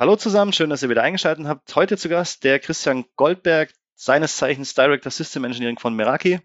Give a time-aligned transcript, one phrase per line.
[0.00, 1.76] Hallo zusammen, schön, dass ihr wieder eingeschaltet habt.
[1.76, 6.40] Heute zu Gast der Christian Goldberg, seines Zeichens Director System Engineering von Meraki.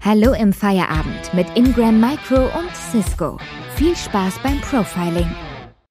[0.00, 3.40] Hallo im Feierabend mit Ingram Micro und Cisco.
[3.74, 5.28] Viel Spaß beim Profiling.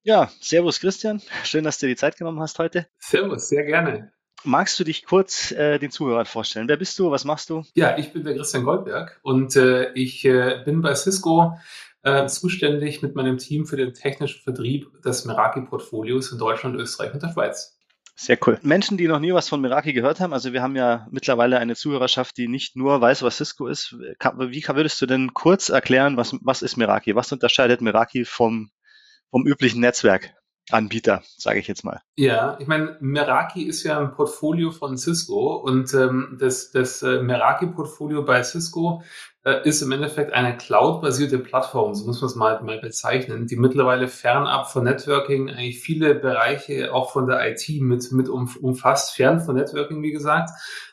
[0.04, 2.86] Ja, Servus Christian, schön, dass du dir die Zeit genommen hast heute.
[2.98, 4.12] Servus, sehr gerne.
[4.44, 6.68] Magst du dich kurz äh, den Zuhörern vorstellen?
[6.68, 7.10] Wer bist du?
[7.10, 7.64] Was machst du?
[7.74, 11.58] Ja, ich bin der Christian Goldberg und äh, ich äh, bin bei Cisco
[12.06, 17.22] äh, zuständig mit meinem Team für den technischen Vertrieb des Meraki-Portfolios in Deutschland, Österreich und
[17.22, 17.76] der Schweiz.
[18.14, 18.58] Sehr cool.
[18.62, 21.74] Menschen, die noch nie was von Meraki gehört haben, also wir haben ja mittlerweile eine
[21.74, 23.92] Zuhörerschaft, die nicht nur weiß, was Cisco ist.
[23.92, 27.16] Wie würdest du denn kurz erklären, was, was ist Meraki?
[27.16, 28.70] Was unterscheidet Meraki vom,
[29.30, 30.32] vom üblichen Netzwerk?
[30.70, 32.00] Anbieter, sage ich jetzt mal.
[32.16, 37.22] Ja, ich meine, Meraki ist ja ein Portfolio von Cisco und ähm, das, das äh,
[37.22, 39.02] Meraki-Portfolio bei Cisco
[39.44, 43.56] äh, ist im Endeffekt eine cloud-basierte Plattform, so muss man es mal, mal bezeichnen, die
[43.56, 49.40] mittlerweile fernab von Networking eigentlich viele Bereiche auch von der IT mit, mit umfasst, fern
[49.40, 50.50] von Networking, wie gesagt.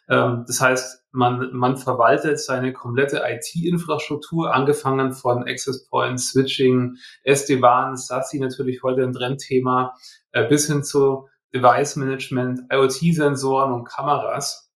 [0.07, 7.95] Ähm, das heißt, man, man verwaltet seine komplette IT-Infrastruktur, angefangen von Access Points, Switching, SD-WAN,
[7.95, 9.95] SASI natürlich heute ein Trendthema,
[10.31, 14.71] äh, bis hin zu Device Management, IoT-Sensoren und Kameras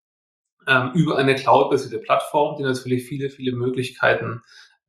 [0.68, 4.42] ähm, über eine cloud-basierte Plattform, die natürlich viele, viele Möglichkeiten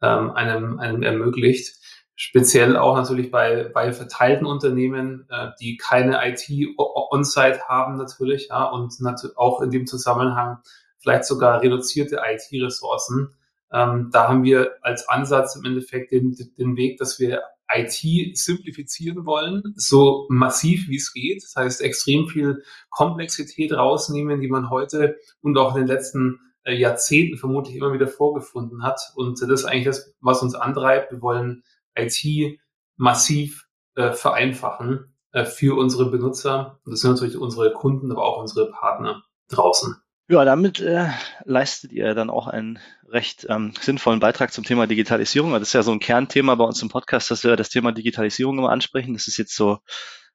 [0.02, 1.76] ähm, einem, einem ermöglicht.
[2.14, 8.64] Speziell auch natürlich bei, bei verteilten Unternehmen, äh, die keine IT on-site haben natürlich, ja,
[8.64, 8.92] und
[9.36, 10.58] auch in dem Zusammenhang
[10.98, 13.34] vielleicht sogar reduzierte IT-Ressourcen.
[13.72, 19.26] Ähm, da haben wir als Ansatz im Endeffekt den, den Weg, dass wir IT simplifizieren
[19.26, 21.42] wollen, so massiv wie es geht.
[21.42, 26.74] Das heißt, extrem viel Komplexität rausnehmen, die man heute und auch in den letzten äh,
[26.74, 29.00] Jahrzehnten vermutlich immer wieder vorgefunden hat.
[29.16, 31.12] Und das ist eigentlich das, was uns antreibt.
[31.12, 31.62] Wir wollen
[31.94, 32.58] IT
[32.96, 36.80] massiv äh, vereinfachen äh, für unsere Benutzer.
[36.84, 39.96] Und das sind natürlich unsere Kunden, aber auch unsere Partner draußen.
[40.30, 41.08] Ja, damit äh,
[41.44, 42.78] leistet ihr dann auch einen
[43.08, 45.52] recht ähm, sinnvollen Beitrag zum Thema Digitalisierung.
[45.52, 48.58] Das ist ja so ein Kernthema bei uns im Podcast, dass wir das Thema Digitalisierung
[48.58, 49.14] immer ansprechen.
[49.14, 49.78] Das ist jetzt so,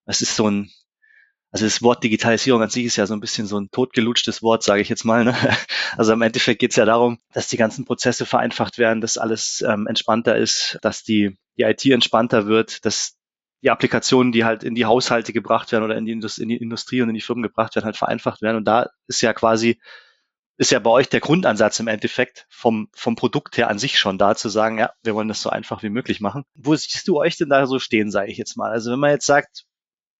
[0.08, 0.72] das ist so ein,
[1.52, 4.64] also das Wort Digitalisierung an sich ist ja so ein bisschen so ein totgelutschtes Wort,
[4.64, 5.26] sage ich jetzt mal.
[5.26, 5.36] Ne?
[5.96, 9.62] Also im Endeffekt geht es ja darum, dass die ganzen Prozesse vereinfacht werden, dass alles
[9.62, 13.16] ähm, entspannter ist, dass die, die IT entspannter wird, dass
[13.64, 16.58] die Applikationen, die halt in die Haushalte gebracht werden oder in die, Indust in die
[16.58, 18.58] Industrie und in die Firmen gebracht werden, halt vereinfacht werden.
[18.58, 19.80] Und da ist ja quasi,
[20.58, 24.18] ist ja bei euch der Grundansatz im Endeffekt vom, vom Produkt her an sich schon
[24.18, 26.44] da zu sagen, ja, wir wollen das so einfach wie möglich machen.
[26.56, 28.70] Wo siehst du euch denn da so stehen, sage ich jetzt mal?
[28.70, 29.64] Also wenn man jetzt sagt,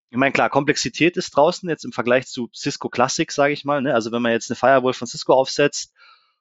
[0.10, 3.82] ich meine, klar, Komplexität ist draußen jetzt im Vergleich zu Cisco Classic, sage ich mal.
[3.82, 3.94] Ne?
[3.94, 5.92] Also wenn man jetzt eine Firewall von Cisco aufsetzt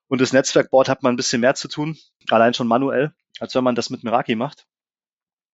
[0.07, 1.97] und das Netzwerk baut, hat man ein bisschen mehr zu tun,
[2.29, 4.67] allein schon manuell, als wenn man das mit Meraki macht.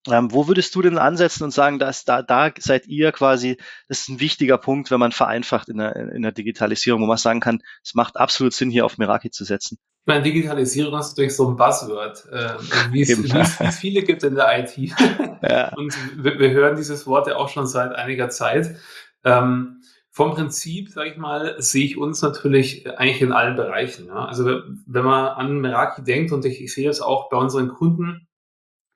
[0.07, 3.57] Ähm, wo würdest du denn ansetzen und sagen, dass da, da seid ihr quasi,
[3.89, 7.17] das ist ein wichtiger Punkt, wenn man vereinfacht in der, in der Digitalisierung, wo man
[7.17, 9.77] sagen kann, es macht absolut Sinn, hier auf Meraki zu setzen.
[10.03, 12.53] Ich meine, Digitalisierung ist natürlich so ein Buzzword, äh,
[12.91, 14.77] wie, es, wie, es, wie es viele gibt in der IT.
[15.41, 15.73] ja.
[15.75, 18.77] Und wir, wir, hören dieses Wort ja auch schon seit einiger Zeit.
[19.25, 24.07] Ähm, vom Prinzip, sage ich mal, sehe ich uns natürlich eigentlich in allen Bereichen.
[24.07, 24.25] Ja.
[24.25, 28.28] Also wenn man an Meraki denkt, und ich, ich sehe es auch bei unseren Kunden,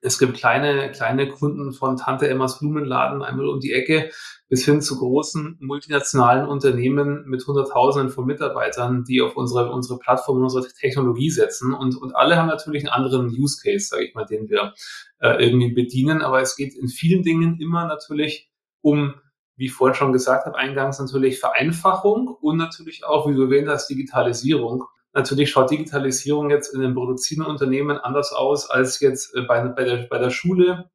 [0.03, 4.11] es gibt kleine, kleine Kunden von Tante Emmas Blumenladen einmal um die Ecke
[4.49, 10.43] bis hin zu großen multinationalen Unternehmen mit Hunderttausenden von Mitarbeitern, die auf unsere, unsere Plattform,
[10.43, 11.73] unsere Technologie setzen.
[11.73, 14.73] Und, und alle haben natürlich einen anderen Use Case, sage ich mal, den wir
[15.19, 16.21] äh, irgendwie bedienen.
[16.21, 19.15] Aber es geht in vielen Dingen immer natürlich um,
[19.55, 23.69] wie ich vorhin schon gesagt habe, eingangs natürlich Vereinfachung und natürlich auch, wie du erwähnt
[23.69, 24.83] hast, Digitalisierung.
[25.13, 29.83] Natürlich schaut Digitalisierung jetzt in den produzierenden Unternehmen anders aus als jetzt äh, bei, bei,
[29.83, 30.89] der, bei der Schule,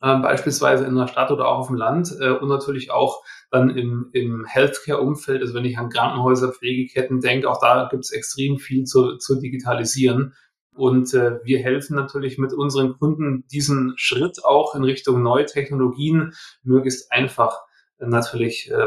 [0.00, 3.70] äh, beispielsweise in der Stadt oder auch auf dem Land äh, und natürlich auch dann
[3.70, 8.58] im, im Healthcare-Umfeld, also wenn ich an Krankenhäuser, Pflegeketten denke, auch da gibt es extrem
[8.58, 10.34] viel zu, zu digitalisieren.
[10.74, 16.34] Und äh, wir helfen natürlich mit unseren Kunden diesen Schritt auch in Richtung neue Technologien
[16.62, 17.58] möglichst einfach
[17.98, 18.86] natürlich äh,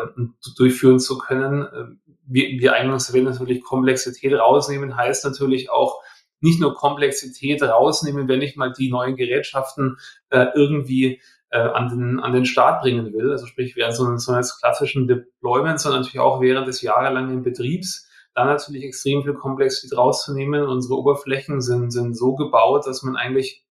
[0.58, 1.64] durchführen zu können.
[1.64, 6.02] Äh, wie, wie eingangs erwähnt, natürlich Komplexität rausnehmen, heißt natürlich auch
[6.40, 9.98] nicht nur Komplexität rausnehmen, wenn ich mal die neuen Gerätschaften
[10.30, 11.22] äh, irgendwie
[11.52, 15.08] äh, an, den, an den Start bringen will, also sprich während so, so eines klassischen
[15.08, 20.64] Deployments, sondern natürlich auch während des jahrelangen Betriebs, dann natürlich extrem viel Komplexität rauszunehmen.
[20.64, 23.66] Unsere Oberflächen sind, sind so gebaut, dass man eigentlich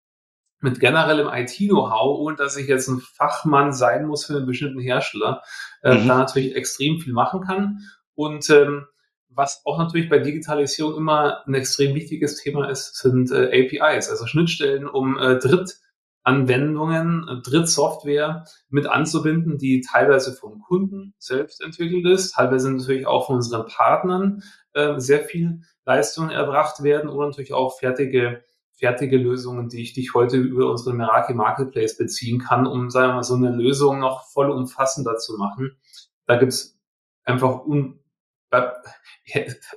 [0.61, 5.43] mit generellem IT-Know-how, ohne dass ich jetzt ein Fachmann sein muss für einen bestimmten Hersteller,
[5.83, 6.09] äh, mhm.
[6.09, 7.81] da natürlich extrem viel machen kann.
[8.15, 8.87] Und ähm,
[9.29, 14.27] was auch natürlich bei Digitalisierung immer ein extrem wichtiges Thema ist, sind äh, APIs, also
[14.27, 15.81] Schnittstellen, um äh, Dritt
[16.23, 23.37] Anwendungen, Drittsoftware mit anzubinden, die teilweise vom Kunden selbst entwickelt ist, teilweise natürlich auch von
[23.37, 24.43] unseren Partnern
[24.75, 28.45] äh, sehr viel Leistung erbracht werden oder natürlich auch fertige
[28.81, 33.15] fertige Lösungen, die ich, dich heute über unseren Meraki Marketplace beziehen kann, um sagen wir
[33.17, 35.79] mal, so eine Lösung noch voll umfassender zu machen.
[36.27, 36.81] Da gibt's
[37.25, 38.01] einfach un,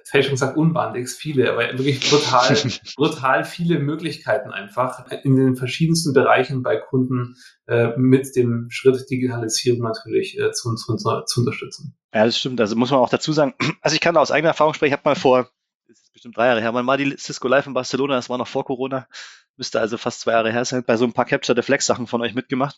[0.06, 2.58] Fälschung sagt unbandig, viele, aber wirklich brutal,
[2.96, 7.36] brutal viele Möglichkeiten einfach in den verschiedensten Bereichen bei Kunden
[7.68, 11.96] äh, mit dem Schritt Digitalisierung natürlich äh, zu, zu, zu unterstützen.
[12.14, 12.60] Ja, das stimmt.
[12.62, 15.10] Also muss man auch dazu sagen, also ich kann aus eigener Erfahrung sprechen, ich habe
[15.10, 15.50] mal vor,
[16.14, 18.66] bestimmt drei Jahre her, man war die Cisco Live in Barcelona, das war noch vor
[18.66, 19.08] Corona,
[19.58, 22.08] müsste also fast zwei Jahre her sein, bei so ein paar Capture the Flex Sachen
[22.08, 22.78] von euch mitgemacht.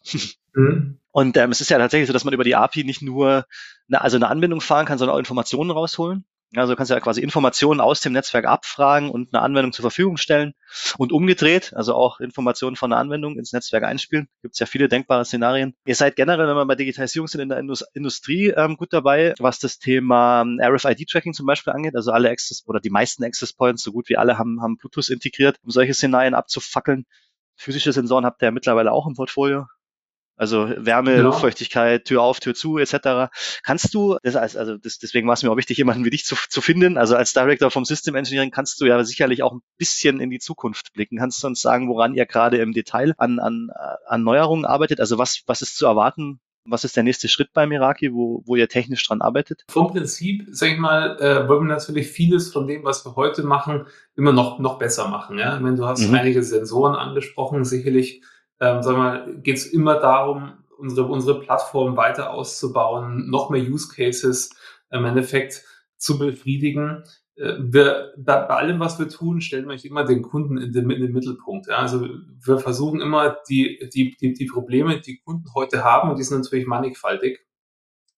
[0.53, 0.99] Mhm.
[1.11, 3.45] Und ähm, es ist ja tatsächlich so, dass man über die API nicht nur
[3.89, 6.25] eine, also eine Anbindung fahren kann, sondern auch Informationen rausholen.
[6.57, 10.17] Also du kannst ja quasi Informationen aus dem Netzwerk abfragen und eine Anwendung zur Verfügung
[10.17, 10.53] stellen
[10.97, 14.27] und umgedreht, also auch Informationen von einer Anwendung ins Netzwerk einspielen.
[14.41, 15.75] Gibt es ja viele denkbare Szenarien.
[15.85, 19.33] Ihr seid generell, wenn wir bei Digitalisierung sind, in der Indus Industrie ähm, gut dabei,
[19.39, 21.95] was das Thema ähm, RFID-Tracking zum Beispiel angeht.
[21.95, 25.09] Also alle Access oder die meisten Access Points, so gut wie alle, haben, haben Bluetooth
[25.09, 27.05] integriert, um solche Szenarien abzufackeln.
[27.55, 29.65] Physische Sensoren habt ihr ja mittlerweile auch im Portfolio.
[30.37, 31.21] Also Wärme, ja.
[31.21, 33.31] Luftfeuchtigkeit, Tür auf, Tür zu, etc.
[33.63, 36.35] Kannst du, das, also das, deswegen war es mir auch wichtig, jemanden wie dich zu,
[36.49, 36.97] zu finden.
[36.97, 40.39] Also als Director vom System Engineering kannst du ja sicherlich auch ein bisschen in die
[40.39, 41.17] Zukunft blicken.
[41.17, 43.69] Kannst du uns sagen, woran ihr gerade im Detail an, an,
[44.07, 44.99] an Neuerungen arbeitet?
[44.99, 46.39] Also was, was ist zu erwarten?
[46.67, 49.63] Was ist der nächste Schritt bei Miraki, wo, wo ihr technisch dran arbeitet?
[49.69, 53.43] Vom Prinzip, sag ich mal, äh, wollen wir natürlich vieles von dem, was wir heute
[53.43, 53.85] machen,
[54.15, 55.37] immer noch, noch besser machen.
[55.37, 55.55] Ja?
[55.55, 56.15] Ich meine, du hast mhm.
[56.15, 58.23] einige Sensoren angesprochen, sicherlich
[58.59, 64.49] ähm, sondern geht es immer darum, unsere, unsere Plattform weiter auszubauen, noch mehr Use Cases
[64.91, 65.63] im Endeffekt
[65.97, 67.03] zu befriedigen.
[67.35, 71.01] Äh, wir, bei, allem, was wir tun, stellen wir immer den Kunden in den, in
[71.01, 71.67] den Mittelpunkt.
[71.67, 71.77] Ja?
[71.77, 72.07] Also
[72.43, 76.41] wir versuchen immer die, die, die, die Probleme, die Kunden heute haben, und die sind
[76.41, 77.45] natürlich mannigfaltig,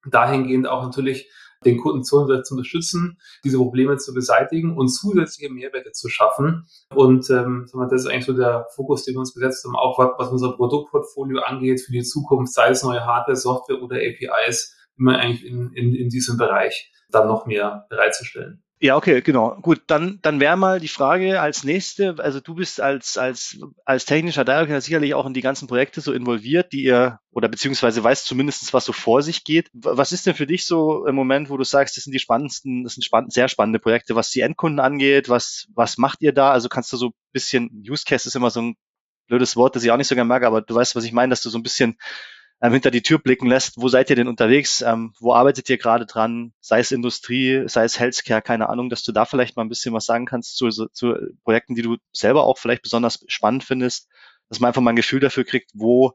[0.06, 1.30] dahingehend auch natürlich
[1.66, 6.68] den Kunden zu, zu unterstützen, diese Probleme zu beseitigen und zusätzliche Mehrwerte zu schaffen.
[6.94, 10.30] Und ähm, das ist eigentlich so der Fokus, den wir uns gesetzt haben, auch was
[10.30, 15.46] unser Produktportfolio angeht für die Zukunft, sei es neue Hardware, Software oder APIs, immer eigentlich
[15.46, 18.64] in, in, in diesem Bereich dann noch mehr bereitzustellen.
[18.80, 19.56] Ja, okay, genau.
[19.62, 24.06] Gut, dann, dann wäre mal die Frage als nächste, also du bist als, als, als
[24.06, 28.28] technischer Director sicherlich auch in die ganzen Projekte so involviert, die ihr, oder beziehungsweise weißt
[28.28, 29.72] zumindest, was so vor sich geht.
[29.74, 32.84] Was ist denn für dich so im Moment, wo du sagst, das sind die spannendsten,
[32.84, 36.52] das sind spannend, sehr spannende Projekte, was die Endkunden angeht, was, was macht ihr da?
[36.52, 38.76] Also kannst du so ein bisschen, Use Case ist immer so ein
[39.28, 41.32] blödes Wort, das ich auch nicht so gerne mag, aber du weißt, was ich meine,
[41.32, 41.98] dass du so ein bisschen
[42.62, 43.74] ähm, hinter die Tür blicken lässt.
[43.78, 44.82] Wo seid ihr denn unterwegs?
[44.82, 46.54] Ähm, wo arbeitet ihr gerade dran?
[46.60, 49.94] Sei es Industrie, sei es Healthcare, keine Ahnung, dass du da vielleicht mal ein bisschen
[49.94, 54.10] was sagen kannst zu, zu Projekten, die du selber auch vielleicht besonders spannend findest,
[54.50, 56.14] dass man einfach mal ein Gefühl dafür kriegt, wo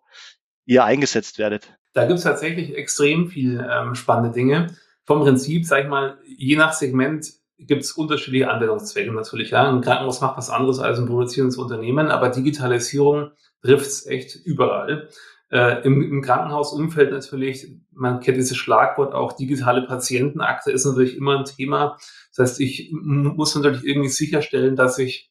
[0.64, 1.74] ihr eingesetzt werdet.
[1.92, 4.74] Da gibt es tatsächlich extrem viel ähm, spannende Dinge.
[5.04, 7.26] Vom Prinzip, sag ich mal, je nach Segment
[7.58, 9.50] gibt es unterschiedliche Anwendungszwecke natürlich.
[9.50, 9.68] Ja.
[9.68, 15.08] Ein Krankenhaus macht was anderes als ein produzierendes Unternehmen, aber Digitalisierung trifft es echt überall.
[15.52, 21.38] Äh, im, Im Krankenhausumfeld natürlich, man kennt dieses Schlagwort auch, digitale Patientenakte ist natürlich immer
[21.38, 21.98] ein Thema.
[22.34, 25.30] Das heißt, ich muss natürlich irgendwie sicherstellen, dass ich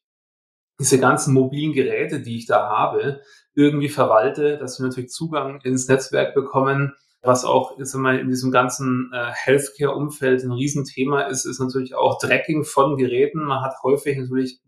[0.80, 3.22] diese ganzen mobilen Geräte, die ich da habe,
[3.56, 6.94] irgendwie verwalte, dass wir natürlich Zugang ins Netzwerk bekommen.
[7.24, 12.20] Was auch jetzt einmal in diesem ganzen äh, Healthcare-Umfeld ein Riesenthema ist, ist natürlich auch
[12.20, 13.44] Tracking von Geräten.
[13.44, 14.60] Man hat häufig natürlich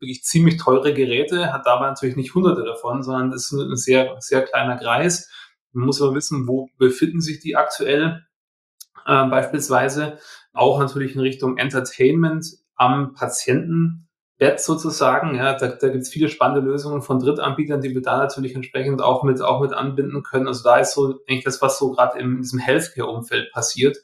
[0.00, 4.16] wirklich ziemlich teure Geräte, hat dabei natürlich nicht hunderte davon, sondern es ist ein sehr,
[4.20, 5.30] sehr kleiner Kreis.
[5.72, 8.24] Man muss aber wissen, wo befinden sich die aktuell.
[9.06, 10.18] Äh, beispielsweise
[10.52, 15.34] auch natürlich in Richtung Entertainment am Patientenbett sozusagen.
[15.36, 19.02] Ja, da, da gibt es viele spannende Lösungen von Drittanbietern, die wir da natürlich entsprechend
[19.02, 20.48] auch mit, auch mit anbinden können.
[20.48, 23.98] Also da ist so eigentlich das, was so gerade in diesem Healthcare-Umfeld passiert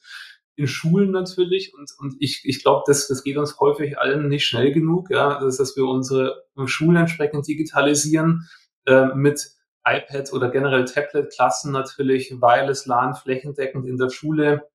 [0.55, 4.47] in Schulen natürlich und, und ich, ich glaube, das, das geht uns häufig allen nicht
[4.47, 8.49] schnell genug, ja, dass, dass wir unsere Schulen entsprechend digitalisieren
[8.87, 9.51] äh, mit
[9.85, 14.69] iPad oder generell Tablet-Klassen natürlich, Wireless LAN flächendeckend in der Schule.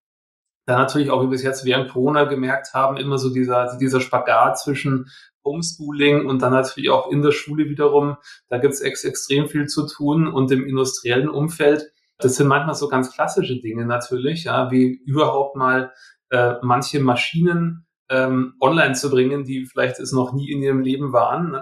[0.66, 4.02] Dann natürlich auch, wie wir es jetzt während Corona gemerkt haben, immer so dieser, dieser
[4.02, 5.10] Spagat zwischen
[5.46, 8.18] Homeschooling und dann natürlich auch in der Schule wiederum.
[8.50, 12.76] Da gibt es ex extrem viel zu tun und im industriellen Umfeld das sind manchmal
[12.76, 15.92] so ganz klassische Dinge natürlich, ja, wie überhaupt mal
[16.30, 21.14] äh, manche Maschinen ähm, online zu bringen, die vielleicht es noch nie in ihrem Leben
[21.14, 21.62] waren.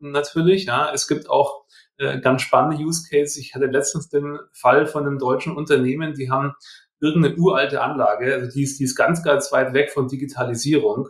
[0.00, 0.90] Natürlich, ja.
[0.92, 1.64] Es gibt auch
[1.98, 3.36] äh, ganz spannende Use Cases.
[3.36, 6.54] Ich hatte letztens den Fall von einem deutschen Unternehmen, die haben
[7.00, 11.08] irgendeine uralte Anlage, also die ist, die ist ganz, ganz weit weg von Digitalisierung.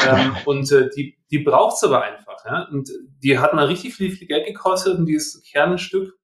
[0.00, 2.44] Ähm, und äh, die, die braucht's aber einfach.
[2.44, 2.68] Ja?
[2.70, 2.90] Und
[3.22, 6.14] die hat mal richtig viel, viel Geld gekostet und dieses Kernstück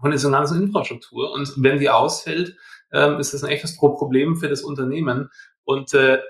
[0.00, 1.32] von dieser ganzen Infrastruktur.
[1.32, 2.56] Und wenn die ausfällt,
[2.92, 5.30] ähm, ist das ein echtes Problem für das Unternehmen.
[5.64, 6.20] Und äh,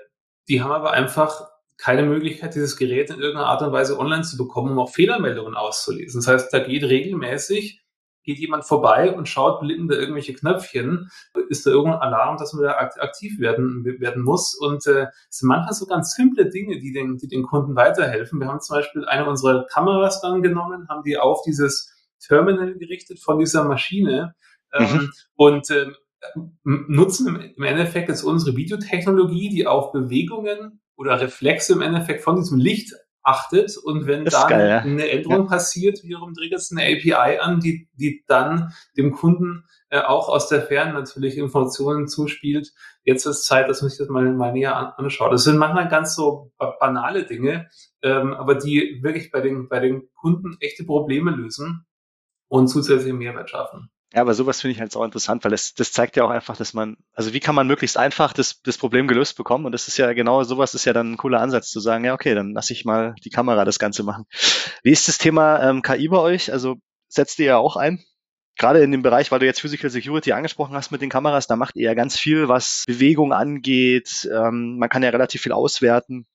[0.47, 4.37] die haben aber einfach keine Möglichkeit, dieses Gerät in irgendeiner Art und Weise online zu
[4.37, 6.21] bekommen, um auch Fehlermeldungen auszulesen.
[6.21, 7.81] Das heißt, da geht regelmäßig,
[8.23, 11.09] geht jemand vorbei und schaut blind da irgendwelche Knöpfchen,
[11.49, 14.53] ist da irgendein Alarm, dass man da aktiv werden, werden muss.
[14.53, 18.39] Und äh, es sind manchmal so ganz simple Dinge, die den, die den Kunden weiterhelfen.
[18.39, 23.19] Wir haben zum Beispiel eine unserer Kameras dann genommen, haben die auf dieses Terminal gerichtet
[23.19, 24.35] von dieser Maschine
[24.73, 25.11] ähm, mhm.
[25.35, 25.87] und äh,
[26.63, 32.59] nutzen im Endeffekt jetzt unsere Videotechnologie, die auf Bewegungen oder Reflexe im Endeffekt von diesem
[32.59, 34.79] Licht achtet und wenn dann geil, ja.
[34.79, 35.49] eine Änderung ja.
[35.49, 40.47] passiert, wiederum triggert es eine API an, die, die dann dem Kunden äh, auch aus
[40.47, 42.71] der Ferne natürlich Informationen zuspielt.
[43.03, 45.31] Jetzt ist Zeit, dass man sich das mal, mal näher an, anschaut.
[45.31, 47.69] Das sind manchmal ganz so banale Dinge,
[48.01, 51.85] ähm, aber die wirklich bei den, bei den Kunden echte Probleme lösen
[52.51, 53.89] und zusätzlichen Mehrwert schaffen.
[54.13, 56.57] Ja, aber sowas finde ich halt auch interessant, weil das, das zeigt ja auch einfach,
[56.57, 59.65] dass man, also wie kann man möglichst einfach das, das Problem gelöst bekommen?
[59.65, 62.13] Und das ist ja genau sowas ist ja dann ein cooler Ansatz zu sagen, ja,
[62.13, 64.25] okay, dann lasse ich mal die Kamera das Ganze machen.
[64.83, 66.51] Wie ist das Thema ähm, KI bei euch?
[66.51, 66.75] Also
[67.07, 68.03] setzt ihr ja auch ein?
[68.57, 71.55] Gerade in dem Bereich, weil du jetzt Physical Security angesprochen hast mit den Kameras, da
[71.55, 74.29] macht ihr ja ganz viel, was Bewegung angeht.
[74.29, 76.27] Ähm, man kann ja relativ viel auswerten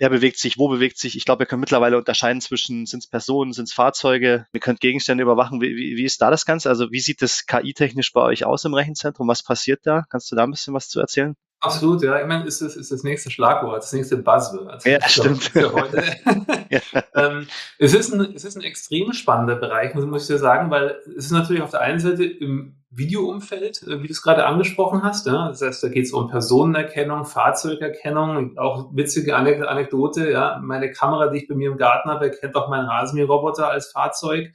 [0.00, 1.16] wer bewegt sich, wo bewegt sich.
[1.16, 4.80] Ich glaube, ihr könnt mittlerweile unterscheiden zwischen, sind es Personen, sind es Fahrzeuge, ihr könnt
[4.80, 5.60] Gegenstände überwachen.
[5.60, 6.70] Wie, wie, wie ist da das Ganze?
[6.70, 9.28] Also wie sieht das KI-technisch bei euch aus im Rechenzentrum?
[9.28, 10.04] Was passiert da?
[10.08, 11.36] Kannst du da ein bisschen was zu erzählen?
[11.60, 12.18] Absolut, ja.
[12.18, 14.82] Ich meine, ist das, ist das nächste Schlagwort, das nächste Buzzword.
[14.86, 15.44] Ja, stimmt.
[15.44, 16.02] Für heute.
[16.70, 16.80] ja.
[17.14, 17.46] ähm,
[17.78, 21.26] es, ist ein, es ist ein extrem spannender Bereich, muss ich dir sagen, weil es
[21.26, 25.26] ist natürlich auf der einen Seite im Videoumfeld, äh, wie du es gerade angesprochen hast.
[25.26, 25.48] Ja?
[25.48, 30.30] Das heißt, da geht es um Personenerkennung, Fahrzeugerkennung, auch witzige Anekdote.
[30.30, 30.60] Ja?
[30.62, 34.52] Meine Kamera, die ich bei mir im Garten habe, erkennt auch meinen Rasenmäherroboter als Fahrzeug.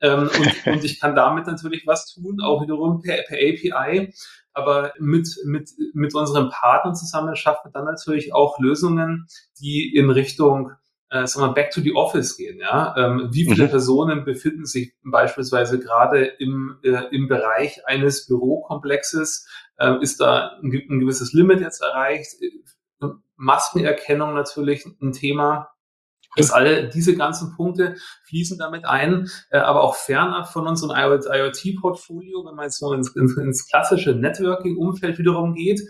[0.00, 4.12] Ähm, und, und ich kann damit natürlich was tun, auch wiederum per, per API
[4.56, 9.26] aber mit, mit, mit unseren Partnern zusammen schaffen wir dann natürlich auch Lösungen,
[9.60, 10.72] die in Richtung
[11.10, 12.58] äh, sagen wir, back to the office gehen.
[12.58, 12.94] Ja?
[12.96, 13.70] Ähm, wie viele mhm.
[13.70, 19.48] Personen befinden sich beispielsweise gerade im, äh, im Bereich eines Bürokomplexes?
[19.78, 22.34] Äh, ist da ein, ein gewisses Limit jetzt erreicht?
[23.36, 25.68] Maskenerkennung natürlich ein Thema.
[26.36, 32.44] Das alle diese ganzen Punkte fließen damit ein, äh, aber auch fernab von unserem IoT-Portfolio,
[32.44, 35.80] wenn man jetzt so ins, ins, ins klassische Networking-Umfeld wiederum geht,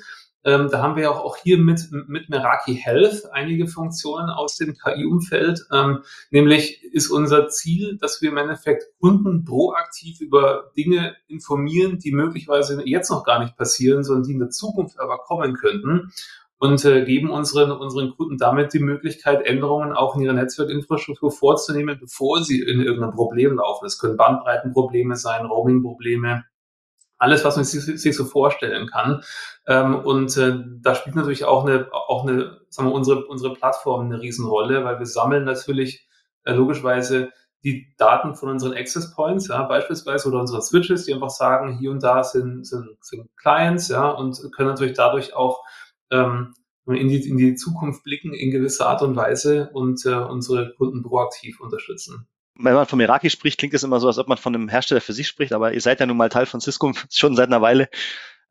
[0.46, 4.74] ähm, da haben wir auch, auch hier mit, mit Meraki Health einige Funktionen aus dem
[4.74, 5.60] KI-Umfeld.
[5.72, 12.12] Ähm, nämlich ist unser Ziel, dass wir im Endeffekt Kunden proaktiv über Dinge informieren, die
[12.12, 16.12] möglicherweise jetzt noch gar nicht passieren, sondern die in der Zukunft aber kommen könnten
[16.58, 21.98] und äh, geben unseren, unseren Kunden damit die Möglichkeit, Änderungen auch in ihrer Netzwerkinfrastruktur vorzunehmen,
[22.00, 23.84] bevor sie in irgendein Problem laufen.
[23.84, 26.44] Es können Bandbreitenprobleme sein, Roamingprobleme,
[27.18, 29.22] alles, was man sich, so vorstellen kann.
[29.66, 34.06] Ähm, und äh, da spielt natürlich auch eine, auch eine, sagen wir, unsere, unsere Plattform
[34.06, 36.06] eine Riesenrolle, weil wir sammeln natürlich
[36.44, 37.30] äh, logischerweise
[37.64, 41.90] die Daten von unseren Access Points, ja, beispielsweise, oder unseren Switches, die einfach sagen, hier
[41.90, 45.64] und da sind, sind, sind Clients, ja, und können natürlich dadurch auch
[46.10, 46.54] ähm,
[46.86, 51.02] in, die, in die Zukunft blicken in gewisser Art und Weise und äh, unsere Kunden
[51.02, 52.28] proaktiv unterstützen.
[52.58, 55.00] Wenn man von Meraki spricht, klingt es immer so, als ob man von einem Hersteller
[55.00, 57.62] für sich spricht, aber ihr seid ja nun mal Teil von Cisco schon seit einer
[57.62, 57.88] Weile.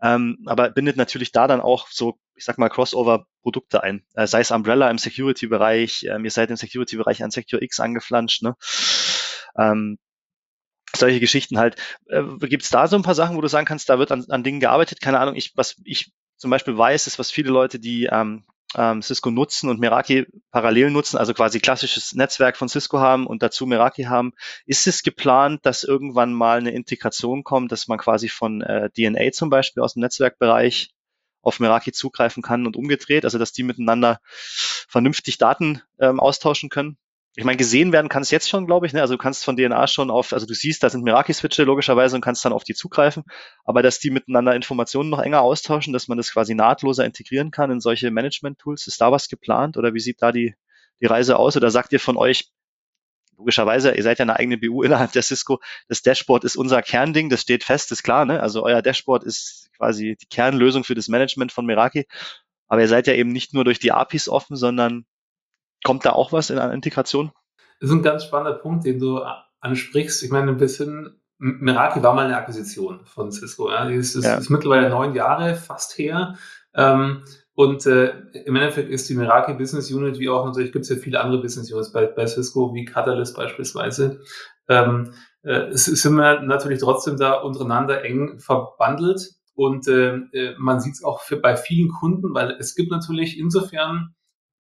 [0.02, 4.06] Ähm, aber bindet natürlich da dann auch so, ich sag mal, Crossover-Produkte ein.
[4.14, 8.56] Äh, sei es Umbrella im Security-Bereich, ähm, ihr seid im Security-Bereich an SecureX angeflanscht, ne?
[9.58, 9.98] Ähm,
[10.96, 11.78] solche Geschichten halt.
[12.08, 14.26] Äh, Gibt es da so ein paar Sachen, wo du sagen kannst, da wird an,
[14.30, 15.02] an Dingen gearbeitet?
[15.02, 18.44] Keine Ahnung, ich, was ich zum Beispiel weiß, ist, was viele Leute, die ähm,
[18.76, 23.42] ähm, Cisco nutzen und Meraki parallel nutzen, also quasi klassisches Netzwerk von Cisco haben und
[23.42, 24.34] dazu Meraki haben.
[24.66, 29.32] Ist es geplant, dass irgendwann mal eine Integration kommt, dass man quasi von äh, DNA
[29.32, 30.92] zum Beispiel aus dem Netzwerkbereich
[31.42, 36.98] auf Meraki zugreifen kann und umgedreht, also dass die miteinander vernünftig Daten ähm, austauschen können?
[37.38, 38.94] Ich meine, gesehen werden kann es jetzt schon, glaube ich.
[38.94, 39.02] Ne?
[39.02, 42.22] Also du kannst von DNA schon auf, also du siehst, da sind Meraki-Switche logischerweise und
[42.22, 43.24] kannst dann auf die zugreifen.
[43.66, 47.72] Aber dass die miteinander Informationen noch enger austauschen, dass man das quasi nahtloser integrieren kann
[47.72, 50.56] in solche Management-Tools, ist da was geplant oder wie sieht da die,
[51.02, 51.58] die Reise aus?
[51.58, 52.52] Oder sagt ihr von euch,
[53.38, 57.30] logischerweise, ihr seid ja eine eigene BU innerhalb der Cisco, das Dashboard ist unser Kernding,
[57.30, 58.24] das steht fest, ist klar.
[58.24, 58.40] Ne?
[58.40, 62.08] Also euer Dashboard ist quasi die Kernlösung für das Management von Meraki.
[62.68, 65.06] Aber ihr seid ja eben nicht nur durch die APIs offen, sondern
[65.86, 67.32] Kommt da auch was in einer Integration?
[67.80, 69.22] Das ist ein ganz spannender Punkt, den du
[69.60, 70.24] ansprichst.
[70.24, 73.70] Ich meine, ein bisschen, Meraki war mal eine Akquisition von Cisco.
[73.70, 73.88] Ja.
[73.88, 74.36] Die ist, ja.
[74.36, 76.38] ist mittlerweile neun Jahre fast her.
[76.74, 77.24] Ähm,
[77.54, 78.14] und äh,
[78.46, 81.40] im Endeffekt ist die Meraki Business Unit, wie auch natürlich gibt es ja viele andere
[81.40, 84.22] Business Units bei, bei Cisco, wie Catalyst beispielsweise,
[84.68, 85.14] ähm,
[85.44, 89.36] äh, sind wir natürlich trotzdem da untereinander eng verbandelt.
[89.54, 93.38] Und äh, äh man sieht es auch für, bei vielen Kunden, weil es gibt natürlich
[93.38, 94.16] insofern,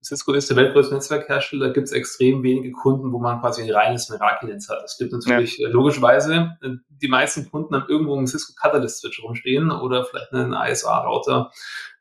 [0.06, 4.08] Cisco ist der weltgrößte Netzwerkhersteller, gibt es extrem wenige Kunden, wo man quasi ein reines
[4.10, 4.84] Meraki-Netz hat.
[4.84, 5.68] Es gibt natürlich ja.
[5.68, 10.54] äh, logischerweise, äh, die meisten Kunden haben irgendwo einen Cisco Catalyst-Switch rumstehen oder vielleicht einen
[10.54, 11.52] ISA-Router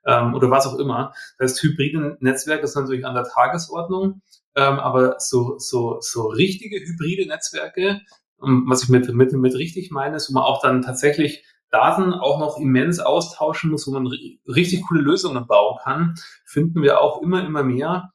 [0.05, 1.15] ähm, oder was auch immer.
[1.39, 4.21] Das heißt, hybride Netzwerke ist natürlich an der Tagesordnung,
[4.55, 8.03] ähm, aber so, so, so richtige hybride Netzwerke,
[8.37, 11.43] um, was ich mit, mit, mit richtig meine, ist, wo man auch dann tatsächlich
[11.75, 14.07] Daten auch noch immens austauschen muss, wo man
[14.47, 16.15] richtig coole Lösungen bauen kann,
[16.45, 18.13] finden wir auch immer, immer mehr,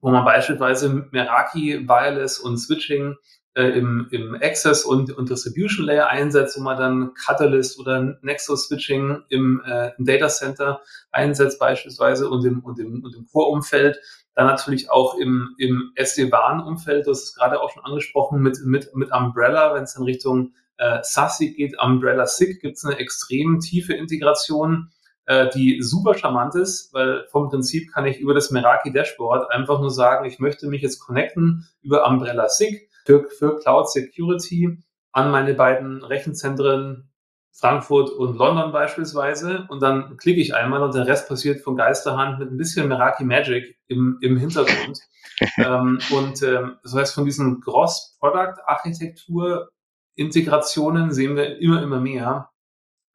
[0.00, 3.16] wo man beispielsweise Meraki Wireless und Switching
[3.54, 8.66] äh, im, im Access und, und Distribution Layer einsetzt, wo man dann Catalyst oder Nexus
[8.66, 13.98] Switching im, äh, im Data Center einsetzt beispielsweise und im, und im, und im Core-Umfeld.
[14.34, 19.10] Dann natürlich auch im, im SD-WAN-Umfeld, das ist gerade auch schon angesprochen, mit, mit, mit
[19.10, 23.94] Umbrella, wenn es in Richtung äh, SASI geht, Umbrella SIG, gibt es eine extrem tiefe
[23.94, 24.90] Integration,
[25.26, 29.80] äh, die super charmant ist, weil vom Prinzip kann ich über das Meraki Dashboard einfach
[29.80, 34.78] nur sagen, ich möchte mich jetzt connecten über Umbrella SIG für, für Cloud Security
[35.12, 37.10] an meine beiden Rechenzentren
[37.58, 42.38] Frankfurt und London beispielsweise und dann klicke ich einmal und der Rest passiert von Geisterhand
[42.38, 45.00] mit ein bisschen Meraki Magic im, im Hintergrund.
[45.56, 49.70] ähm, und ähm, das heißt, von diesen Cross-Product-Architektur
[50.16, 52.50] Integrationen sehen wir immer, immer mehr.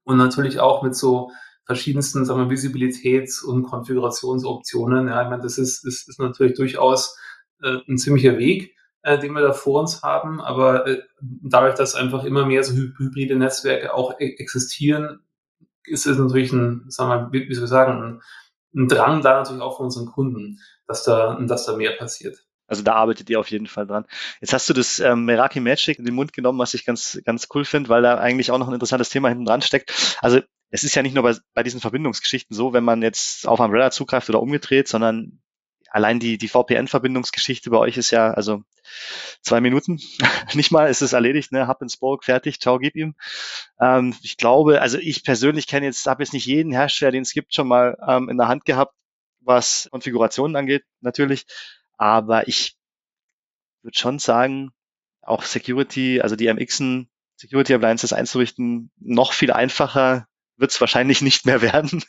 [0.03, 1.31] Und natürlich auch mit so
[1.65, 5.08] verschiedensten sagen wir, Visibilitäts- und Konfigurationsoptionen.
[5.08, 7.17] Ja, ich meine, das ist, ist, ist natürlich durchaus
[7.62, 10.41] äh, ein ziemlicher Weg, äh, den wir da vor uns haben.
[10.41, 15.20] Aber äh, dadurch, dass einfach immer mehr so hybride Netzwerke auch e existieren,
[15.86, 18.22] ist es natürlich ein, sagen wir, wie, soll ich sagen, ein,
[18.75, 22.43] ein Drang da natürlich auch von unseren Kunden, dass da, dass da mehr passiert.
[22.71, 24.05] Also da arbeitet ihr auf jeden Fall dran.
[24.39, 27.49] Jetzt hast du das ähm, Meraki Magic in den Mund genommen, was ich ganz, ganz
[27.53, 30.17] cool finde, weil da eigentlich auch noch ein interessantes Thema hinten dran steckt.
[30.21, 33.59] Also es ist ja nicht nur bei, bei diesen Verbindungsgeschichten so, wenn man jetzt auf
[33.59, 35.41] Umbrella zugreift oder umgedreht, sondern
[35.89, 38.63] allein die, die VPN-Verbindungsgeschichte bei euch ist ja, also
[39.41, 40.00] zwei Minuten,
[40.53, 43.15] nicht mal, ist es erledigt, ne, Hub and Spoke, fertig, ciao, gib ihm.
[43.81, 47.33] Ähm, ich glaube, also ich persönlich kenne jetzt, habe jetzt nicht jeden Hersteller, den es
[47.33, 48.96] gibt, schon mal ähm, in der Hand gehabt,
[49.41, 51.46] was Konfigurationen angeht, natürlich.
[52.01, 52.75] Aber ich
[53.83, 54.72] würde schon sagen,
[55.22, 60.25] auch Security, also die MXen, Security Appliances einzurichten, noch viel einfacher
[60.57, 62.03] wird es wahrscheinlich nicht mehr werden,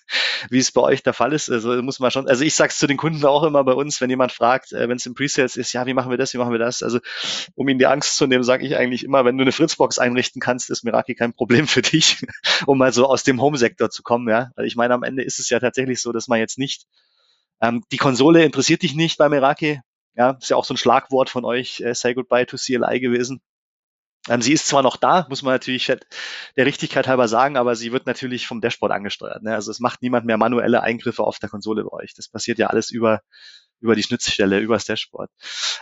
[0.49, 1.51] wie es bei euch der Fall ist.
[1.51, 4.01] Also muss man schon, also ich sage es zu den Kunden auch immer bei uns,
[4.01, 6.39] wenn jemand fragt, äh, wenn es im Presales ist, ja, wie machen wir das, wie
[6.39, 6.83] machen wir das?
[6.83, 6.99] Also
[7.55, 10.41] um ihnen die Angst zu nehmen, sage ich eigentlich immer, wenn du eine Fritzbox einrichten
[10.41, 12.25] kannst, ist Meraki kein Problem für dich,
[12.65, 14.27] um mal so aus dem Home-Sektor zu kommen.
[14.27, 16.87] Ja, also ich meine, am Ende ist es ja tatsächlich so, dass man jetzt nicht
[17.63, 19.81] ähm, die Konsole interessiert dich nicht bei Meraki.
[20.15, 23.41] Ja, ist ja auch so ein Schlagwort von euch, äh, say goodbye to CLI gewesen.
[24.29, 27.93] Ähm, sie ist zwar noch da, muss man natürlich der Richtigkeit halber sagen, aber sie
[27.93, 29.43] wird natürlich vom Dashboard angesteuert.
[29.43, 29.55] Ne?
[29.55, 32.15] Also es macht niemand mehr manuelle Eingriffe auf der Konsole bei euch.
[32.15, 33.23] Das passiert ja alles über
[33.83, 35.29] über die Schnittstelle, über das Dashboard.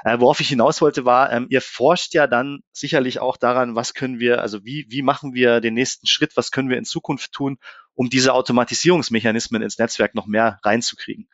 [0.05, 3.95] Äh, worauf ich hinaus wollte, war, ähm, ihr forscht ja dann sicherlich auch daran, was
[3.95, 7.33] können wir, also wie, wie machen wir den nächsten Schritt, was können wir in Zukunft
[7.33, 7.59] tun,
[7.95, 11.29] um diese Automatisierungsmechanismen ins Netzwerk noch mehr reinzukriegen.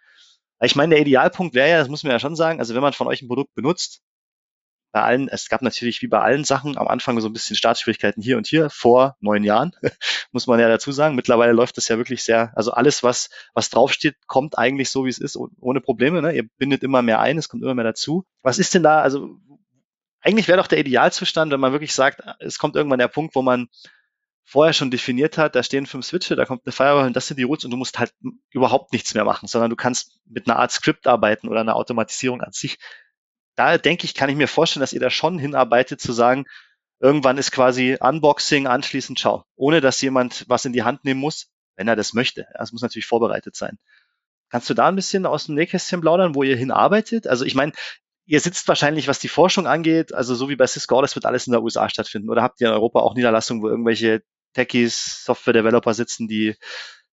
[0.60, 2.92] Ich meine, der Idealpunkt wäre ja, das muss man ja schon sagen, also wenn man
[2.92, 4.02] von euch ein Produkt benutzt,
[4.96, 8.22] bei allen, es gab natürlich wie bei allen Sachen am Anfang so ein bisschen Startschwierigkeiten
[8.22, 9.72] hier und hier vor neun Jahren,
[10.32, 11.14] muss man ja dazu sagen.
[11.16, 15.10] Mittlerweile läuft das ja wirklich sehr, also alles, was, was draufsteht, kommt eigentlich so, wie
[15.10, 16.22] es ist, ohne Probleme.
[16.22, 16.32] Ne?
[16.32, 18.24] Ihr bindet immer mehr ein, es kommt immer mehr dazu.
[18.42, 19.36] Was ist denn da, also
[20.22, 23.42] eigentlich wäre doch der Idealzustand, wenn man wirklich sagt, es kommt irgendwann der Punkt, wo
[23.42, 23.68] man
[24.48, 27.36] vorher schon definiert hat, da stehen fünf Switche, da kommt eine Firewall und das sind
[27.36, 28.14] die Routes und du musst halt
[28.50, 32.40] überhaupt nichts mehr machen, sondern du kannst mit einer Art Skript arbeiten oder einer Automatisierung
[32.40, 32.78] an sich.
[33.56, 36.46] Da denke ich, kann ich mir vorstellen, dass ihr da schon hinarbeitet zu sagen,
[37.00, 39.44] irgendwann ist quasi Unboxing, anschließend ciao.
[39.56, 42.46] Ohne dass jemand was in die Hand nehmen muss, wenn er das möchte.
[42.54, 43.78] Das muss natürlich vorbereitet sein.
[44.48, 47.26] Kannst du da ein bisschen aus dem Nähkästchen plaudern, wo ihr hinarbeitet?
[47.26, 47.72] Also ich meine,
[48.26, 51.48] ihr sitzt wahrscheinlich, was die Forschung angeht, also so wie bei Cisco, das wird alles
[51.48, 52.30] in der USA stattfinden.
[52.30, 54.22] Oder habt ihr in Europa auch Niederlassungen, wo irgendwelche
[54.56, 56.56] Techies, Software-Developer sitzen, die,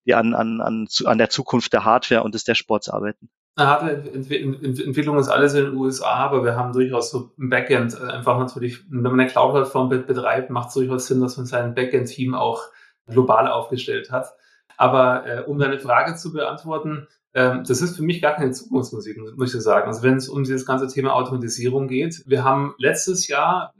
[0.05, 3.29] die an, an, an, an der Zukunft der Hardware und des Dashboards arbeiten.
[3.57, 7.93] Hardware-Entwicklung ist alles in den USA, aber wir haben durchaus so ein Backend.
[7.93, 11.75] Äh, einfach natürlich, wenn man eine Cloud-Plattform betreibt, macht es durchaus Sinn, dass man sein
[11.75, 12.63] Backend-Team auch
[13.07, 14.33] global aufgestellt hat.
[14.77, 19.17] Aber äh, um deine Frage zu beantworten, ähm, das ist für mich gar keine Zukunftsmusik,
[19.37, 19.87] muss ich sagen.
[19.87, 23.73] Also wenn es um dieses ganze Thema Automatisierung geht, wir haben letztes Jahr,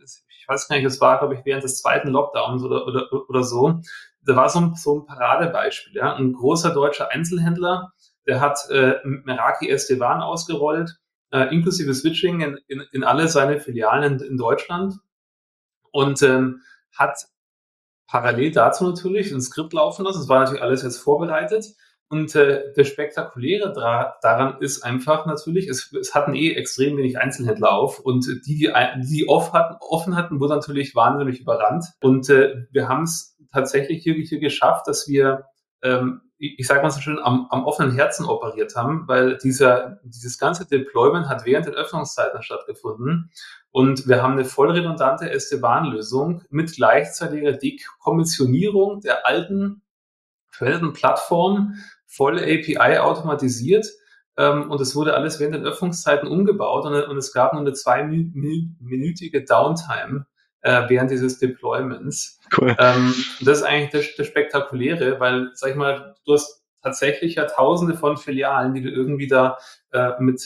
[0.43, 3.43] ich weiß gar nicht, es war, glaube ich, während des zweiten Lockdowns oder, oder, oder
[3.43, 3.79] so.
[4.25, 5.95] Da war so ein, so ein Paradebeispiel.
[5.95, 6.15] Ja?
[6.15, 7.93] Ein großer deutscher Einzelhändler,
[8.27, 10.99] der hat äh, Meraki SD-WAN ausgerollt,
[11.31, 14.95] äh, inklusive Switching in, in, in alle seine Filialen in, in Deutschland.
[15.91, 17.17] und ähm, hat
[18.07, 20.19] parallel dazu natürlich ein Skript laufen lassen.
[20.19, 21.65] Das war natürlich alles jetzt vorbereitet.
[22.13, 23.73] Und äh, das Spektakuläre
[24.21, 28.71] daran ist einfach natürlich, es, es hatten eh extrem wenig Einzelhändler auf und die, die,
[29.01, 31.85] die off hatten, offen hatten, wurden natürlich wahnsinnig überrannt.
[32.03, 35.45] Und äh, wir haben es tatsächlich hier, hier geschafft, dass wir
[35.81, 40.37] ähm, ich sage mal so schön, am, am offenen Herzen operiert haben, weil dieser, dieses
[40.37, 43.31] ganze Deployment hat während den Öffnungszeiten stattgefunden.
[43.71, 49.81] Und wir haben eine voll redundante SD-WAN-Lösung mit gleichzeitiger Dekommissionierung der alten
[50.53, 51.75] verwendeten Plattform,
[52.15, 53.85] voll API automatisiert.
[54.35, 57.73] Ähm, und es wurde alles während den Öffnungszeiten umgebaut und, und es gab nur eine
[57.73, 60.25] zweiminütige Downtime
[60.61, 62.39] äh, während dieses Deployments.
[62.57, 62.75] Cool.
[62.79, 67.45] Ähm, das ist eigentlich das, das Spektakuläre, weil, sag ich mal, du hast tatsächlich ja
[67.45, 69.57] tausende von Filialen, die du irgendwie da
[69.91, 70.41] äh, mit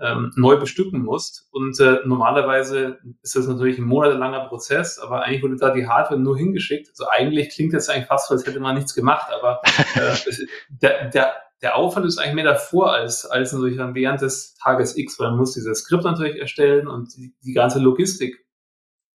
[0.00, 1.48] ähm, neu bestücken musst.
[1.52, 6.20] Und äh, normalerweise ist das natürlich ein monatelanger Prozess, aber eigentlich wurde da die Hardware
[6.20, 6.88] nur hingeschickt.
[6.90, 9.62] Also eigentlich klingt das eigentlich fast so, als hätte man nichts gemacht, aber
[9.94, 10.14] äh,
[10.68, 14.96] der, der, der Aufwand ist eigentlich mehr davor als, als natürlich dann während des Tages
[14.96, 18.44] X, weil man muss dieses Skript natürlich erstellen und die, die ganze Logistik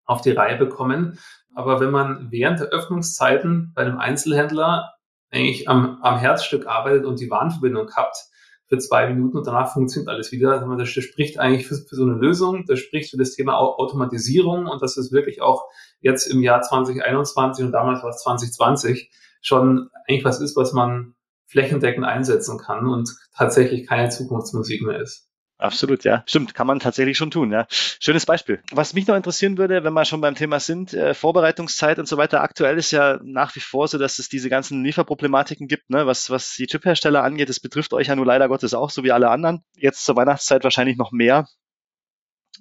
[0.05, 1.19] auf die Reihe bekommen.
[1.53, 4.93] Aber wenn man während der Öffnungszeiten bei einem Einzelhändler
[5.29, 8.30] eigentlich am, am Herzstück arbeitet und die Warnverbindung habt
[8.71, 12.13] für zwei Minuten und danach funktioniert alles wieder, das spricht eigentlich für, für so eine
[12.13, 15.65] Lösung, das spricht für das Thema Automatisierung und das ist wirklich auch
[15.99, 21.15] jetzt im Jahr 2021 und damals war es 2020 schon eigentlich was ist, was man
[21.47, 25.29] flächendeckend einsetzen kann und tatsächlich keine Zukunftsmusik mehr ist.
[25.61, 26.23] Absolut, ja.
[26.25, 27.67] Stimmt, kann man tatsächlich schon tun, ja.
[27.69, 28.63] Schönes Beispiel.
[28.71, 32.17] Was mich noch interessieren würde, wenn wir schon beim Thema sind, äh, Vorbereitungszeit und so
[32.17, 32.41] weiter.
[32.41, 36.31] Aktuell ist ja nach wie vor so, dass es diese ganzen Lieferproblematiken gibt, ne, was,
[36.31, 37.47] was die Chiphersteller angeht.
[37.47, 39.63] Das betrifft euch ja nur leider Gottes auch, so wie alle anderen.
[39.75, 41.47] Jetzt zur Weihnachtszeit wahrscheinlich noch mehr,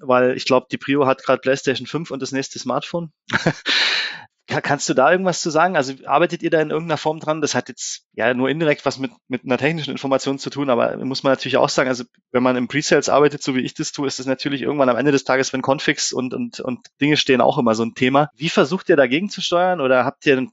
[0.01, 3.13] weil ich glaube, die Prio hat gerade PlayStation 5 und das nächste Smartphone.
[4.51, 5.77] Kannst du da irgendwas zu sagen?
[5.77, 7.41] Also arbeitet ihr da in irgendeiner Form dran?
[7.41, 10.97] Das hat jetzt ja nur indirekt was mit, mit einer technischen Information zu tun, aber
[11.05, 13.93] muss man natürlich auch sagen, also wenn man im Pre-Sales arbeitet, so wie ich das
[13.93, 17.17] tue, ist das natürlich irgendwann am Ende des Tages, wenn Configs und, und, und Dinge
[17.17, 18.31] stehen, auch immer so ein Thema.
[18.35, 20.53] Wie versucht ihr dagegen zu steuern oder habt ihr einen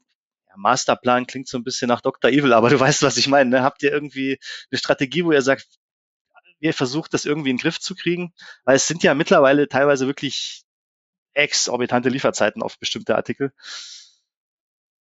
[0.58, 2.32] Masterplan klingt so ein bisschen nach Dr.
[2.32, 3.50] Evil, aber du weißt, was ich meine.
[3.50, 3.64] Ne?
[3.64, 4.40] Habt ihr irgendwie
[4.72, 5.66] eine Strategie, wo ihr sagt,
[6.60, 8.34] ihr versucht das irgendwie in den Griff zu kriegen?
[8.66, 10.64] Weil es sind ja mittlerweile teilweise wirklich
[11.38, 13.52] exorbitante Lieferzeiten auf bestimmte Artikel,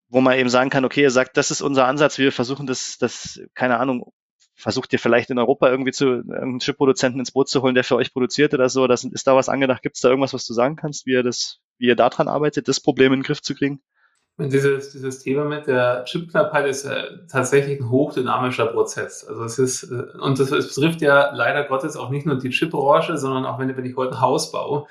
[0.08, 2.98] wo man eben sagen kann, okay, ihr sagt, das ist unser Ansatz, wir versuchen das,
[2.98, 4.12] das, keine Ahnung,
[4.54, 7.96] versucht ihr vielleicht in Europa irgendwie zu einen Chip-Produzenten ins Boot zu holen, der für
[7.96, 8.86] euch produziert oder so?
[8.86, 9.82] Das, ist da was angedacht?
[9.82, 12.66] Gibt es da irgendwas, was du sagen kannst, wie ihr das, wie ihr daran arbeitet,
[12.68, 13.82] das Problem in den Griff zu kriegen?
[14.38, 19.24] Dieses, dieses Thema mit der Chipknappheit ist äh, tatsächlich ein hochdynamischer Prozess.
[19.24, 22.50] Also es ist, äh, und das, es betrifft ja leider Gottes auch nicht nur die
[22.50, 24.86] Chipbranche, sondern auch wenn, wenn ich heute ein Haus baue,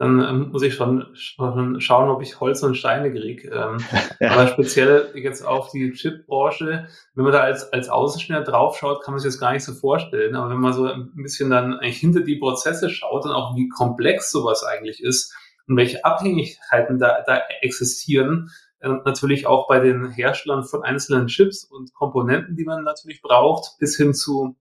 [0.00, 3.50] dann ähm, muss ich schon, schon schauen, ob ich Holz und Steine kriege.
[3.50, 3.84] Ähm,
[4.18, 4.30] ja.
[4.32, 9.20] Aber speziell jetzt auf die Chipbranche, wenn man da als, als Außenschnitt draufschaut, kann man
[9.20, 10.36] sich das gar nicht so vorstellen.
[10.36, 13.68] Aber wenn man so ein bisschen dann eigentlich hinter die Prozesse schaut und auch wie
[13.68, 15.34] komplex sowas eigentlich ist
[15.68, 21.62] und welche Abhängigkeiten da, da existieren, äh, natürlich auch bei den Herstellern von einzelnen Chips
[21.62, 24.56] und Komponenten, die man natürlich braucht, bis hin zu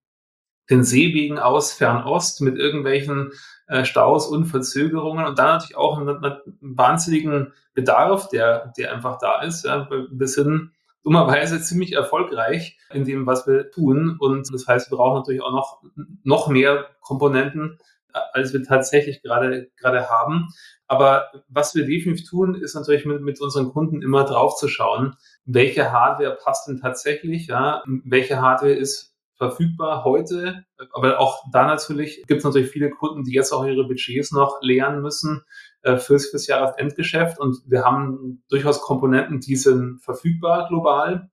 [0.69, 3.32] den Seewegen aus Fernost mit irgendwelchen
[3.70, 9.20] äh, Staus und Verzögerungen und dann natürlich auch einen, einen wahnsinnigen Bedarf, der, der einfach
[9.20, 9.64] da ist.
[9.64, 9.88] Ja.
[9.90, 10.72] Wir sind
[11.04, 14.18] dummerweise ziemlich erfolgreich in dem, was wir tun.
[14.20, 15.84] Und das heißt, wir brauchen natürlich auch noch,
[16.24, 17.78] noch mehr Komponenten,
[18.14, 20.50] äh, als wir tatsächlich gerade, gerade haben.
[20.88, 25.16] Aber was wir definitiv tun, ist natürlich mit, mit unseren Kunden immer drauf zu schauen,
[25.46, 30.65] welche Hardware passt denn tatsächlich, ja, welche Hardware ist verfügbar heute.
[30.93, 34.60] Aber auch da natürlich gibt es natürlich viele Kunden, die jetzt auch ihre Budgets noch
[34.62, 35.43] leeren müssen
[35.82, 37.39] äh, fürs, fürs Jahresendgeschäft.
[37.39, 41.32] Und wir haben durchaus Komponenten, die sind verfügbar global.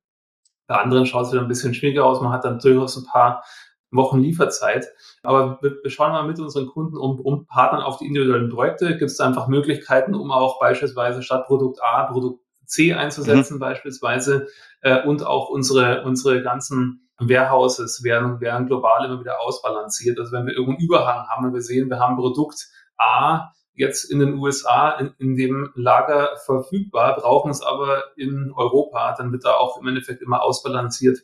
[0.69, 2.21] Bei anderen schaut es wieder ein bisschen schwieriger aus.
[2.21, 3.45] Man hat dann durchaus ein paar
[3.91, 4.87] Wochen Lieferzeit.
[5.23, 8.97] Aber wir, schauen mal mit unseren Kunden um, um Partnern auf die individuellen Projekte.
[8.97, 13.61] Gibt es einfach Möglichkeiten, um auch beispielsweise statt Produkt A Produkt C einzusetzen mhm.
[13.61, 14.49] beispielsweise
[14.81, 20.19] äh, und auch unsere, unsere ganzen Warehouses werden, werden global immer wieder ausbalanciert.
[20.19, 24.19] Also wenn wir irgendeinen Überhang haben und wir sehen, wir haben Produkt A jetzt in
[24.19, 29.55] den USA in, in dem Lager verfügbar, brauchen es aber in Europa, dann wird da
[29.55, 31.19] auch im Endeffekt immer ausbalanciert,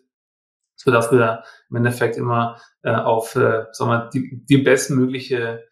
[0.77, 5.65] sodass wir im Endeffekt immer äh, auf äh, sagen wir, die, die bestmögliche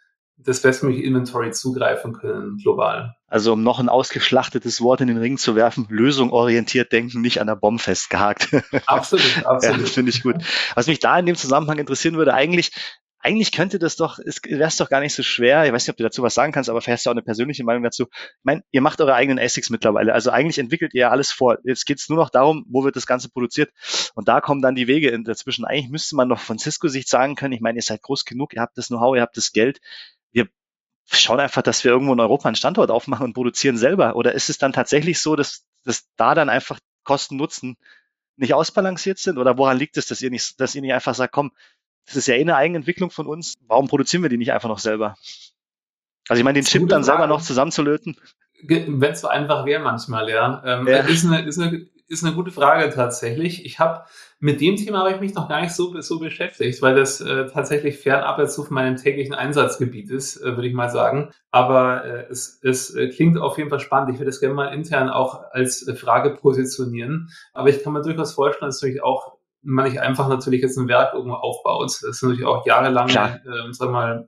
[0.45, 3.15] das bestmögliche Inventory zugreifen können global.
[3.27, 7.47] Also um noch ein ausgeschlachtetes Wort in den Ring zu werfen, lösungorientiert denken, nicht an
[7.47, 8.49] der Bombe festgehakt.
[8.87, 9.81] Absolut, absolut.
[9.81, 10.37] ja, Finde ich gut.
[10.75, 12.73] Was mich da in dem Zusammenhang interessieren würde, eigentlich,
[13.21, 15.65] eigentlich könnte das doch, wäre es doch gar nicht so schwer.
[15.67, 17.23] Ich weiß nicht, ob du dazu was sagen kannst, aber vielleicht hast du auch eine
[17.23, 18.07] persönliche Meinung dazu.
[18.11, 20.15] Ich meine, ihr macht eure eigenen ASICs mittlerweile.
[20.15, 21.59] Also eigentlich entwickelt ihr ja alles vor.
[21.65, 23.71] Jetzt geht es nur noch darum, wo wird das Ganze produziert.
[24.15, 25.67] Und da kommen dann die Wege dazwischen.
[25.67, 28.63] Eigentlich müsste man noch von Cisco-Sicht sagen können, ich meine, ihr seid groß genug, ihr
[28.63, 29.81] habt das Know-how, ihr habt das Geld.
[30.33, 30.49] Wir
[31.19, 34.15] schauen einfach, dass wir irgendwo in Europa einen Standort aufmachen und produzieren selber.
[34.17, 37.77] Oder ist es dann tatsächlich so, dass, dass da dann einfach Kosten-Nutzen
[38.37, 39.39] nicht ausbalanciert sind?
[39.39, 41.53] Oder woran liegt es, dass ihr nicht, dass ihr nicht einfach sagt, komm,
[42.07, 43.55] das ist ja eh eine Eigenentwicklung von uns.
[43.67, 45.17] Warum produzieren wir die nicht einfach noch selber?
[46.29, 48.17] Also ich meine, den Chip dann selber noch zusammenzulöten.
[48.63, 50.63] Wenn es so einfach wäre manchmal, ja.
[50.65, 50.99] Ähm, ja.
[50.99, 53.65] Ist, eine, ist, eine, ist eine gute Frage tatsächlich.
[53.65, 54.05] Ich habe
[54.41, 57.47] mit dem Thema habe ich mich noch gar nicht so, so beschäftigt, weil das äh,
[57.47, 61.31] tatsächlich fernab jetzt so von meinem täglichen Einsatzgebiet ist, äh, würde ich mal sagen.
[61.53, 64.11] Aber äh, es, es äh, klingt auf jeden Fall spannend.
[64.11, 67.31] Ich würde das gerne mal intern auch als äh, Frage positionieren.
[67.53, 70.89] Aber ich kann mir durchaus vorstellen, dass natürlich auch man nicht einfach natürlich jetzt ein
[70.89, 71.85] Werk irgendwo aufbaut.
[71.85, 74.27] Das sind natürlich auch jahrelange, äh, sag mal,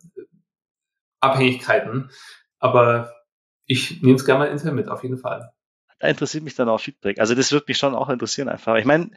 [1.20, 2.10] Abhängigkeiten.
[2.60, 3.12] Aber
[3.66, 5.51] ich nehme es gerne mal intern mit, auf jeden Fall.
[6.02, 7.20] Da interessiert mich dann auch Feedback.
[7.20, 8.74] Also das würde mich schon auch interessieren einfach.
[8.74, 9.12] Ich meine,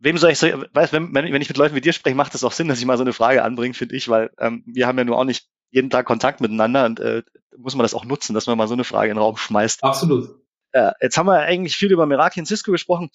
[0.00, 2.42] wem soll ich so, weiß, wenn, wenn ich mit Leuten wie dir spreche, macht es
[2.42, 4.98] auch Sinn, dass ich mal so eine Frage anbringe, finde ich, weil ähm, wir haben
[4.98, 7.22] ja nur auch nicht jeden Tag Kontakt miteinander und äh,
[7.56, 9.84] muss man das auch nutzen, dass man mal so eine Frage in den Raum schmeißt.
[9.84, 10.42] Absolut.
[10.72, 13.10] Äh, jetzt haben wir eigentlich viel über Meraki und Cisco gesprochen.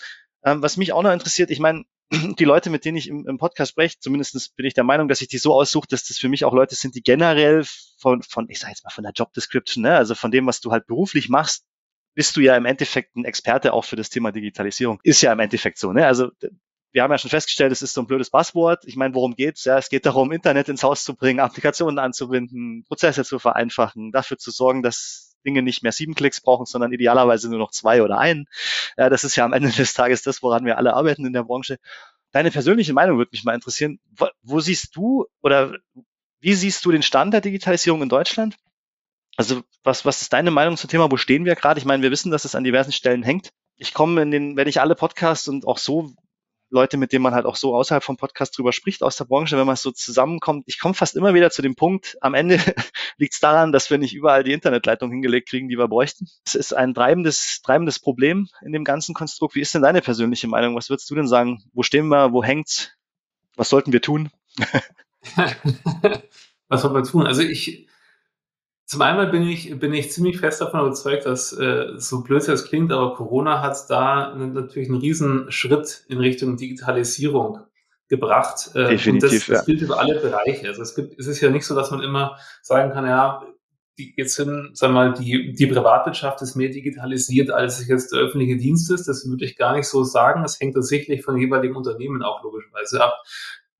[0.45, 1.83] Ähm, was mich auch noch interessiert, ich meine,
[2.39, 5.19] die Leute, mit denen ich im, im Podcast spreche, zumindest bin ich der Meinung, dass
[5.19, 7.65] ich die so aussuche, dass das für mich auch Leute sind, die generell
[7.97, 10.61] von, von ich sage jetzt mal von der Job Description, ne, also von dem, was
[10.61, 11.65] du halt beruflich machst,
[12.13, 14.99] bist du ja im Endeffekt ein Experte auch für das Thema Digitalisierung.
[15.03, 16.05] Ist ja im Endeffekt so, ne?
[16.05, 16.31] Also
[16.91, 18.83] wir haben ja schon festgestellt, es ist so ein blödes Passwort.
[18.85, 19.63] Ich meine, worum geht's?
[19.63, 24.37] Ja, es geht darum, Internet ins Haus zu bringen, Applikationen anzubinden, Prozesse zu vereinfachen, dafür
[24.37, 28.17] zu sorgen, dass Dinge nicht mehr sieben Klicks brauchen, sondern idealerweise nur noch zwei oder
[28.17, 28.45] einen.
[28.97, 31.43] Ja, das ist ja am Ende des Tages das, woran wir alle arbeiten in der
[31.43, 31.79] Branche.
[32.31, 33.99] Deine persönliche Meinung würde mich mal interessieren.
[34.15, 35.77] Wo, wo siehst du oder
[36.39, 38.55] wie siehst du den Stand der Digitalisierung in Deutschland?
[39.41, 41.09] Also was, was ist deine Meinung zum Thema?
[41.09, 41.79] Wo stehen wir gerade?
[41.79, 43.49] Ich meine, wir wissen, dass es an diversen Stellen hängt.
[43.75, 46.13] Ich komme in den, wenn ich alle Podcasts und auch so
[46.69, 49.57] Leute, mit denen man halt auch so außerhalb vom Podcast drüber spricht aus der Branche,
[49.57, 50.65] wenn man so zusammenkommt.
[50.67, 52.59] Ich komme fast immer wieder zu dem Punkt, am Ende
[53.17, 56.27] liegt es daran, dass wir nicht überall die Internetleitung hingelegt kriegen, die wir bräuchten.
[56.45, 59.55] Es ist ein treibendes, treibendes Problem in dem ganzen Konstrukt.
[59.55, 60.75] Wie ist denn deine persönliche Meinung?
[60.75, 61.63] Was würdest du denn sagen?
[61.73, 62.31] Wo stehen wir?
[62.31, 62.91] Wo hängt's?
[63.55, 64.29] Was sollten wir tun?
[66.67, 67.25] Was sollten wir tun?
[67.25, 67.87] Also ich,
[68.91, 72.65] zum einen bin ich, bin ich ziemlich fest davon überzeugt, dass äh, so blöd es
[72.65, 77.59] klingt, aber Corona hat da natürlich einen riesen Schritt in Richtung Digitalisierung
[78.09, 78.71] gebracht.
[78.75, 79.63] Äh, Definitiv, und das, das ja.
[79.63, 80.67] gilt über alle Bereiche.
[80.67, 83.41] Also es, gibt, es ist ja nicht so, dass man immer sagen kann, ja,
[83.97, 88.19] die, jetzt sind, sagen wir mal, die, die Privatwirtschaft ist mehr digitalisiert, als jetzt der
[88.19, 89.07] öffentliche Dienst ist.
[89.07, 90.41] Das würde ich gar nicht so sagen.
[90.41, 93.13] Das hängt tatsächlich von den jeweiligen Unternehmen auch logischerweise ab.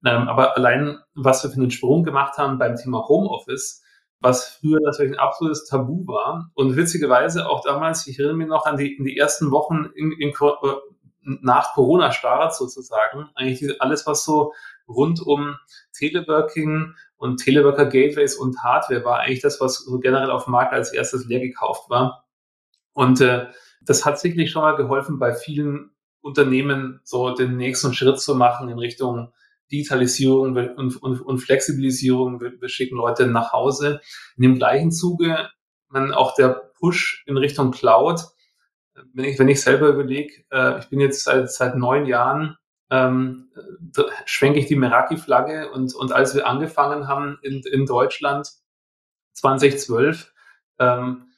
[0.06, 3.82] Ähm, aber allein, was wir für einen Sprung gemacht haben beim Thema Homeoffice,
[4.22, 6.52] was früher natürlich ein absolutes Tabu war.
[6.54, 10.12] Und witzigerweise auch damals, ich erinnere mich noch an die, in die ersten Wochen in,
[10.12, 14.54] in, äh, nach Corona-Start sozusagen, eigentlich alles, was so
[14.88, 15.56] rund um
[15.94, 20.94] Teleworking und Teleworker-Gateways und Hardware war, eigentlich das, was so generell auf dem Markt als
[20.94, 22.26] erstes leer gekauft war.
[22.94, 23.48] Und äh,
[23.82, 28.70] das hat sicherlich schon mal geholfen, bei vielen Unternehmen so den nächsten Schritt zu machen
[28.70, 29.32] in Richtung
[29.72, 32.42] Digitalisierung und, und, und Flexibilisierung.
[32.42, 34.02] Wir, wir, schicken Leute nach Hause.
[34.38, 35.50] In dem gleichen Zuge,
[35.90, 38.22] man auch der Push in Richtung Cloud.
[39.14, 42.58] Wenn ich, wenn ich selber überlege, äh, ich bin jetzt seit, seit neun Jahren,
[42.90, 43.50] ähm,
[44.26, 48.50] schwenke ich die Meraki-Flagge und, und als wir angefangen haben in, in Deutschland
[49.34, 50.34] 2012,
[50.80, 51.32] ähm,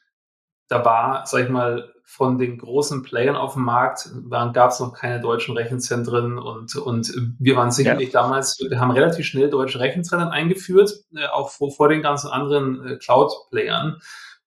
[0.67, 4.09] da war, sag ich mal, von den großen Playern auf dem Markt
[4.53, 8.21] gab es noch keine deutschen Rechenzentren und, und wir waren sicherlich ja.
[8.21, 12.85] damals, wir haben relativ schnell deutsche Rechenzentren eingeführt, äh, auch vor, vor den ganzen anderen
[12.85, 13.99] äh, Cloud-Playern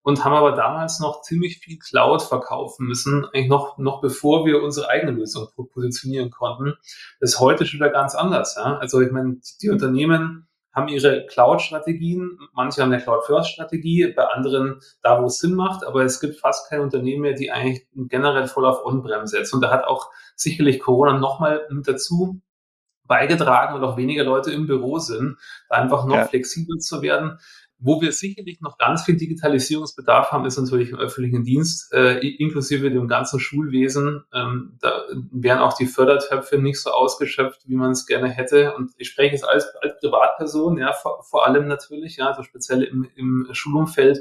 [0.06, 4.62] und haben aber damals noch ziemlich viel Cloud verkaufen müssen, eigentlich noch, noch bevor wir
[4.62, 6.74] unsere eigene Lösung positionieren konnten.
[7.18, 8.54] Das ist heute schon wieder ganz anders.
[8.56, 8.78] Ja?
[8.78, 10.45] Also ich meine, die Unternehmen
[10.76, 12.38] haben ihre Cloud-Strategien.
[12.52, 15.84] Manche haben eine Cloud-First-Strategie, bei anderen da, wo es Sinn macht.
[15.84, 19.54] Aber es gibt fast kein Unternehmen mehr, die eigentlich generell voll auf On-Prem setzt.
[19.54, 22.42] Und da hat auch sicherlich Corona nochmal mit dazu
[23.06, 26.24] beigetragen und auch weniger Leute im Büro sind, da einfach noch ja.
[26.24, 27.38] flexibel zu werden.
[27.86, 32.90] Wo wir sicherlich noch ganz viel Digitalisierungsbedarf haben, ist natürlich im öffentlichen Dienst, äh, inklusive
[32.90, 34.24] dem ganzen Schulwesen.
[34.34, 38.74] Ähm, da wären auch die Fördertöpfe nicht so ausgeschöpft, wie man es gerne hätte.
[38.74, 42.82] Und ich spreche jetzt als, als Privatperson, ja, vor, vor allem natürlich, ja, also speziell
[42.82, 44.18] im, im Schulumfeld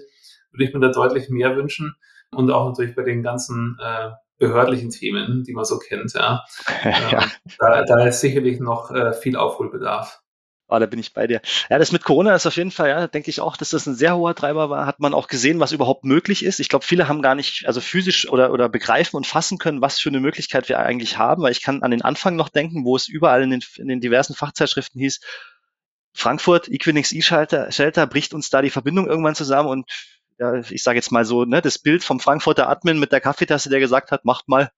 [0.52, 1.96] würde ich mir da deutlich mehr wünschen.
[2.30, 6.44] Und auch natürlich bei den ganzen äh, behördlichen Themen, die man so kennt, ja.
[6.84, 7.24] ja.
[7.24, 10.22] Ähm, da, da ist sicherlich noch äh, viel Aufholbedarf.
[10.68, 11.42] Oh, da bin ich bei dir.
[11.70, 13.94] Ja, das mit Corona ist auf jeden Fall, ja, denke ich auch, dass das ein
[13.94, 14.88] sehr hoher Treiber war.
[14.88, 16.60] Hat man auch gesehen, was überhaupt möglich ist.
[16.60, 20.00] Ich glaube, viele haben gar nicht, also physisch oder, oder begreifen und fassen können, was
[20.00, 22.96] für eine Möglichkeit wir eigentlich haben, weil ich kann an den Anfang noch denken, wo
[22.96, 25.20] es überall in den, in den diversen Fachzeitschriften hieß,
[26.14, 29.92] Frankfurt, Equinix E-Schalter, Shelter bricht uns da die Verbindung irgendwann zusammen und
[30.40, 33.70] ja, ich sage jetzt mal so, ne, das Bild vom Frankfurter Admin mit der Kaffeetasse,
[33.70, 34.72] der gesagt hat, macht mal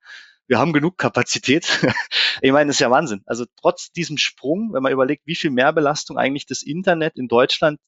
[0.48, 1.68] wir haben genug Kapazität.
[2.42, 3.22] ich meine, das ist ja Wahnsinn.
[3.26, 7.80] Also trotz diesem Sprung, wenn man überlegt, wie viel Mehrbelastung eigentlich das Internet in Deutschland,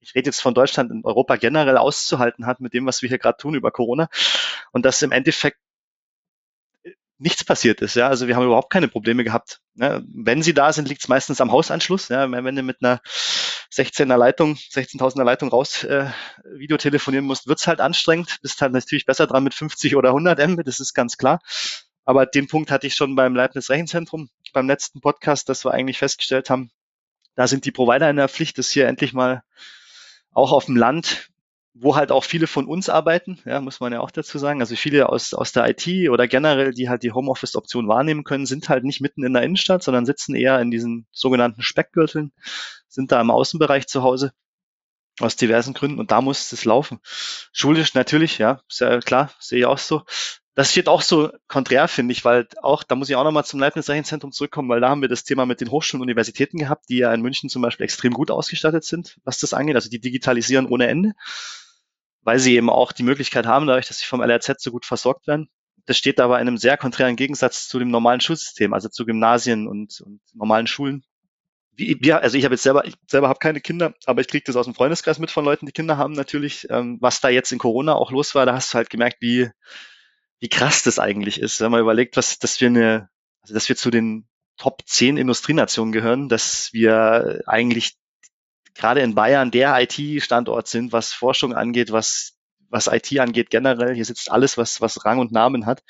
[0.00, 3.18] ich rede jetzt von Deutschland in Europa generell auszuhalten hat mit dem, was wir hier
[3.18, 4.08] gerade tun über Corona
[4.70, 5.58] und dass im Endeffekt
[7.18, 7.94] nichts passiert ist.
[7.94, 9.60] Ja, also wir haben überhaupt keine Probleme gehabt.
[9.74, 12.08] Ja, wenn sie da sind, liegt es meistens am Hausanschluss.
[12.08, 13.00] Ja, wenn du mit einer
[13.72, 16.06] 16er Leitung, 16.000er Leitung raus äh,
[16.56, 18.38] Video telefonieren musst, wird's halt anstrengend.
[18.42, 21.40] Bist halt natürlich besser dran mit 50 oder 100 Mbit, das ist ganz klar.
[22.04, 25.98] Aber den Punkt hatte ich schon beim Leibniz Rechenzentrum beim letzten Podcast, dass wir eigentlich
[25.98, 26.70] festgestellt haben,
[27.34, 29.42] da sind die Provider in der Pflicht, das hier endlich mal
[30.32, 31.28] auch auf dem Land
[31.80, 34.60] wo halt auch viele von uns arbeiten, ja, muss man ja auch dazu sagen.
[34.60, 38.68] Also viele aus, aus der IT oder generell, die halt die Homeoffice-Option wahrnehmen können, sind
[38.68, 42.32] halt nicht mitten in der Innenstadt, sondern sitzen eher in diesen sogenannten Speckgürteln,
[42.88, 44.32] sind da im Außenbereich zu Hause
[45.20, 47.00] aus diversen Gründen und da muss es laufen.
[47.52, 50.02] Schulisch natürlich, ja, sehr klar, sehe ich auch so.
[50.54, 53.60] Das steht auch so konträr, finde ich, weil auch, da muss ich auch nochmal zum
[53.60, 56.98] Leibniz-Rechenzentrum zurückkommen, weil da haben wir das Thema mit den Hochschulen und Universitäten gehabt, die
[56.98, 59.76] ja in München zum Beispiel extrem gut ausgestattet sind, was das angeht.
[59.76, 61.12] Also die digitalisieren ohne Ende
[62.28, 65.26] weil sie eben auch die Möglichkeit haben, dadurch, dass sie vom LRZ so gut versorgt
[65.26, 65.48] werden.
[65.86, 69.66] Das steht aber in einem sehr konträren Gegensatz zu dem normalen Schulsystem, also zu Gymnasien
[69.66, 71.04] und, und normalen Schulen.
[71.72, 74.44] Wie, wir, also ich habe jetzt selber, ich selber habe keine Kinder, aber ich kriege
[74.44, 76.66] das aus dem Freundeskreis mit von Leuten, die Kinder haben natürlich.
[76.68, 79.48] Ähm, was da jetzt in Corona auch los war, da hast du halt gemerkt, wie,
[80.38, 83.08] wie krass das eigentlich ist, wenn man überlegt, was, dass wir eine,
[83.40, 87.94] also dass wir zu den Top 10 Industrienationen gehören, dass wir eigentlich
[88.78, 92.38] gerade in Bayern der IT-Standort sind, was Forschung angeht, was,
[92.70, 93.94] was IT angeht generell.
[93.94, 95.82] Hier sitzt alles, was, was Rang und Namen hat.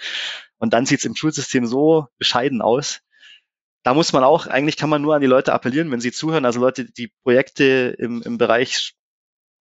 [0.56, 3.00] Und dann sieht es im Schulsystem so bescheiden aus.
[3.84, 6.44] Da muss man auch, eigentlich kann man nur an die Leute appellieren, wenn sie zuhören,
[6.44, 8.94] also Leute, die Projekte im, im Bereich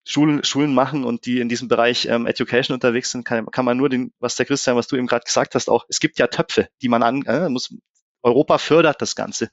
[0.05, 3.77] Schulen, Schulen machen und die in diesem Bereich ähm, Education unterwegs sind, kann, kann man
[3.77, 6.27] nur den, was der Christian, was du eben gerade gesagt hast, auch, es gibt ja
[6.27, 7.75] Töpfe, die man an, äh, muss,
[8.21, 9.49] Europa fördert das Ganze.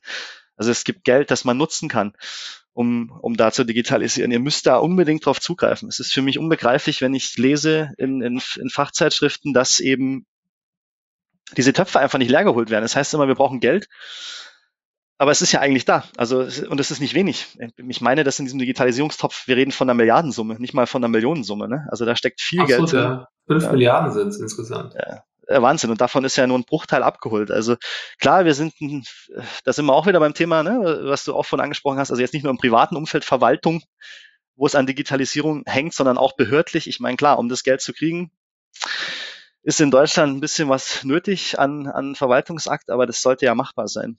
[0.56, 2.14] Also es gibt Geld, das man nutzen kann
[2.74, 4.32] um, um da zu digitalisieren.
[4.32, 5.88] Ihr müsst da unbedingt drauf zugreifen.
[5.88, 10.26] Es ist für mich unbegreiflich, wenn ich lese in, in, in Fachzeitschriften, dass eben
[11.56, 12.82] diese Töpfe einfach nicht leergeholt werden.
[12.82, 13.88] Das heißt immer, wir brauchen Geld.
[15.18, 16.04] Aber es ist ja eigentlich da.
[16.16, 17.56] Also, und es ist nicht wenig.
[17.76, 21.10] Ich meine, dass in diesem Digitalisierungstopf, wir reden von einer Milliardensumme, nicht mal von einer
[21.10, 21.68] Millionensumme.
[21.68, 21.86] Ne?
[21.90, 23.04] Also da steckt viel Absolut, Geld.
[23.04, 23.28] Ja.
[23.46, 23.72] Fünf ja.
[23.72, 24.94] Milliarden sind es insgesamt.
[24.94, 25.22] Ja.
[25.46, 25.90] Äh, Wahnsinn.
[25.90, 27.50] Und davon ist ja nur ein Bruchteil abgeholt.
[27.50, 27.76] Also
[28.18, 28.74] klar, wir sind,
[29.64, 32.20] da sind wir auch wieder beim Thema, ne, was du auch von angesprochen hast, also
[32.20, 33.82] jetzt nicht nur im privaten Umfeld Verwaltung,
[34.56, 36.86] wo es an Digitalisierung hängt, sondern auch behördlich.
[36.86, 38.30] Ich meine, klar, um das Geld zu kriegen,
[39.62, 43.88] ist in Deutschland ein bisschen was nötig an, an Verwaltungsakt, aber das sollte ja machbar
[43.88, 44.18] sein.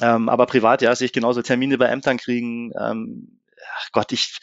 [0.00, 2.72] Ähm, aber privat, ja, sehe ich genauso Termine bei Ämtern kriegen.
[2.78, 3.40] Ähm,
[3.76, 4.38] ach Gott, ich,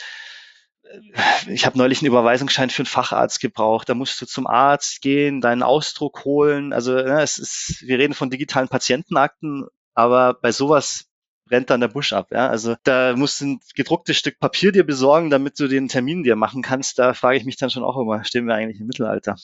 [1.47, 3.89] ich habe neulich einen Überweisungsschein für einen Facharzt gebraucht.
[3.89, 6.73] Da musst du zum Arzt gehen, deinen Ausdruck holen.
[6.73, 11.05] Also ja, es ist, wir reden von digitalen Patientenakten, aber bei sowas
[11.45, 12.27] brennt dann der Busch ab.
[12.31, 12.47] Ja?
[12.47, 16.35] Also da musst du ein gedrucktes Stück Papier dir besorgen, damit du den Termin dir
[16.35, 16.99] machen kannst.
[16.99, 19.35] Da frage ich mich dann schon auch immer, stehen wir eigentlich im Mittelalter?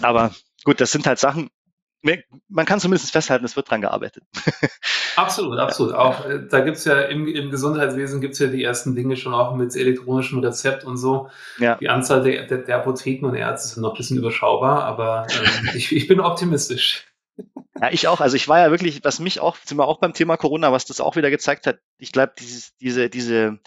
[0.00, 1.50] Aber gut, das sind halt Sachen,
[2.48, 4.24] man kann zumindest festhalten, es wird dran gearbeitet.
[5.16, 5.94] Absolut, absolut.
[5.94, 9.54] Auch äh, da gibt's ja im, im Gesundheitswesen gibt's ja die ersten Dinge schon auch
[9.54, 11.28] mit elektronischem Rezept und so.
[11.58, 11.76] Ja.
[11.76, 15.68] Die Anzahl der, der, der Apotheken und Ärzte ist noch ein bisschen überschaubar, aber ähm,
[15.74, 17.06] ich, ich bin optimistisch.
[17.80, 18.20] Ja, ich auch.
[18.20, 20.84] Also ich war ja wirklich, was mich auch, sind wir auch beim Thema Corona, was
[20.84, 23.58] das auch wieder gezeigt hat, ich glaube, dieses, diese, diese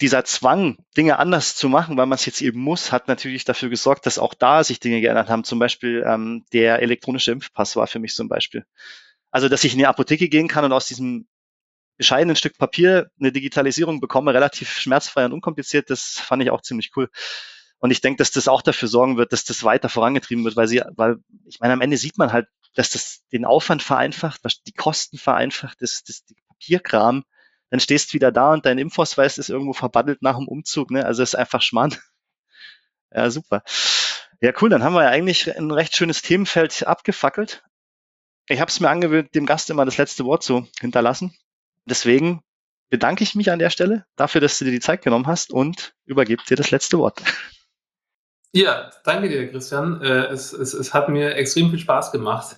[0.00, 3.68] dieser Zwang, Dinge anders zu machen, weil man es jetzt eben muss, hat natürlich dafür
[3.68, 5.44] gesorgt, dass auch da sich Dinge geändert haben.
[5.44, 8.64] Zum Beispiel ähm, der elektronische Impfpass war für mich zum Beispiel.
[9.30, 11.26] Also, dass ich in die Apotheke gehen kann und aus diesem
[11.96, 16.92] bescheidenen Stück Papier eine Digitalisierung bekomme, relativ schmerzfrei und unkompliziert, das fand ich auch ziemlich
[16.96, 17.10] cool.
[17.80, 20.68] Und ich denke, dass das auch dafür sorgen wird, dass das weiter vorangetrieben wird, weil
[20.68, 24.72] sie, weil ich meine, am Ende sieht man halt, dass das den Aufwand vereinfacht, die
[24.72, 27.24] Kosten vereinfacht, das, das die Papierkram
[27.70, 30.90] dann stehst du wieder da und dein Impfausweis ist irgendwo verbaddelt nach dem Umzug.
[30.90, 31.04] Ne?
[31.04, 31.94] Also ist einfach Schmarrn.
[33.10, 33.62] Ja, super.
[34.42, 34.68] Ja, cool.
[34.68, 37.64] Dann haben wir ja eigentlich ein recht schönes Themenfeld abgefackelt.
[38.48, 41.34] Ich habe es mir angewöhnt, dem Gast immer das letzte Wort zu hinterlassen.
[41.86, 42.42] Deswegen
[42.90, 45.94] bedanke ich mich an der Stelle dafür, dass du dir die Zeit genommen hast und
[46.04, 47.22] übergebe dir das letzte Wort.
[48.52, 50.00] Ja, danke dir, Christian.
[50.00, 52.56] Äh, es, es, es hat mir extrem viel Spaß gemacht.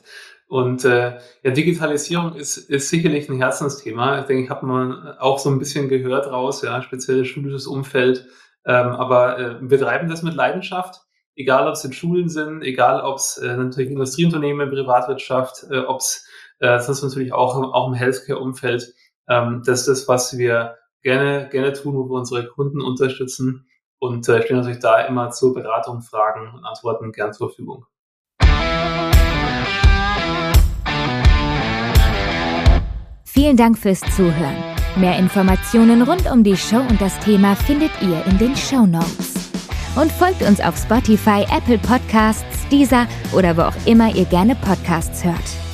[0.51, 4.19] Und äh, ja, Digitalisierung ist, ist sicherlich ein Herzensthema.
[4.19, 8.27] Ich denke, ich habe mal auch so ein bisschen gehört raus, ja, speziell schulisches Umfeld.
[8.67, 11.03] Ähm, aber äh, wir treiben das mit Leidenschaft,
[11.37, 16.01] egal ob es in Schulen sind, egal ob es äh, natürlich Industrieunternehmen, Privatwirtschaft, äh, ob
[16.01, 16.27] es
[16.59, 18.93] äh, sonst natürlich auch, auch im Healthcare-Umfeld.
[19.29, 23.69] Ähm, das ist das, was wir gerne, gerne tun, wo wir unsere Kunden unterstützen
[24.01, 27.87] und äh, stehen natürlich da immer zur Beratung, Fragen und Antworten gern zur Verfügung.
[33.33, 34.57] Vielen Dank fürs Zuhören.
[34.97, 39.35] Mehr Informationen rund um die Show und das Thema findet ihr in den Show Notes.
[39.95, 45.25] Und folgt uns auf Spotify, Apple Podcasts, Deezer oder wo auch immer ihr gerne Podcasts
[45.25, 45.70] hört.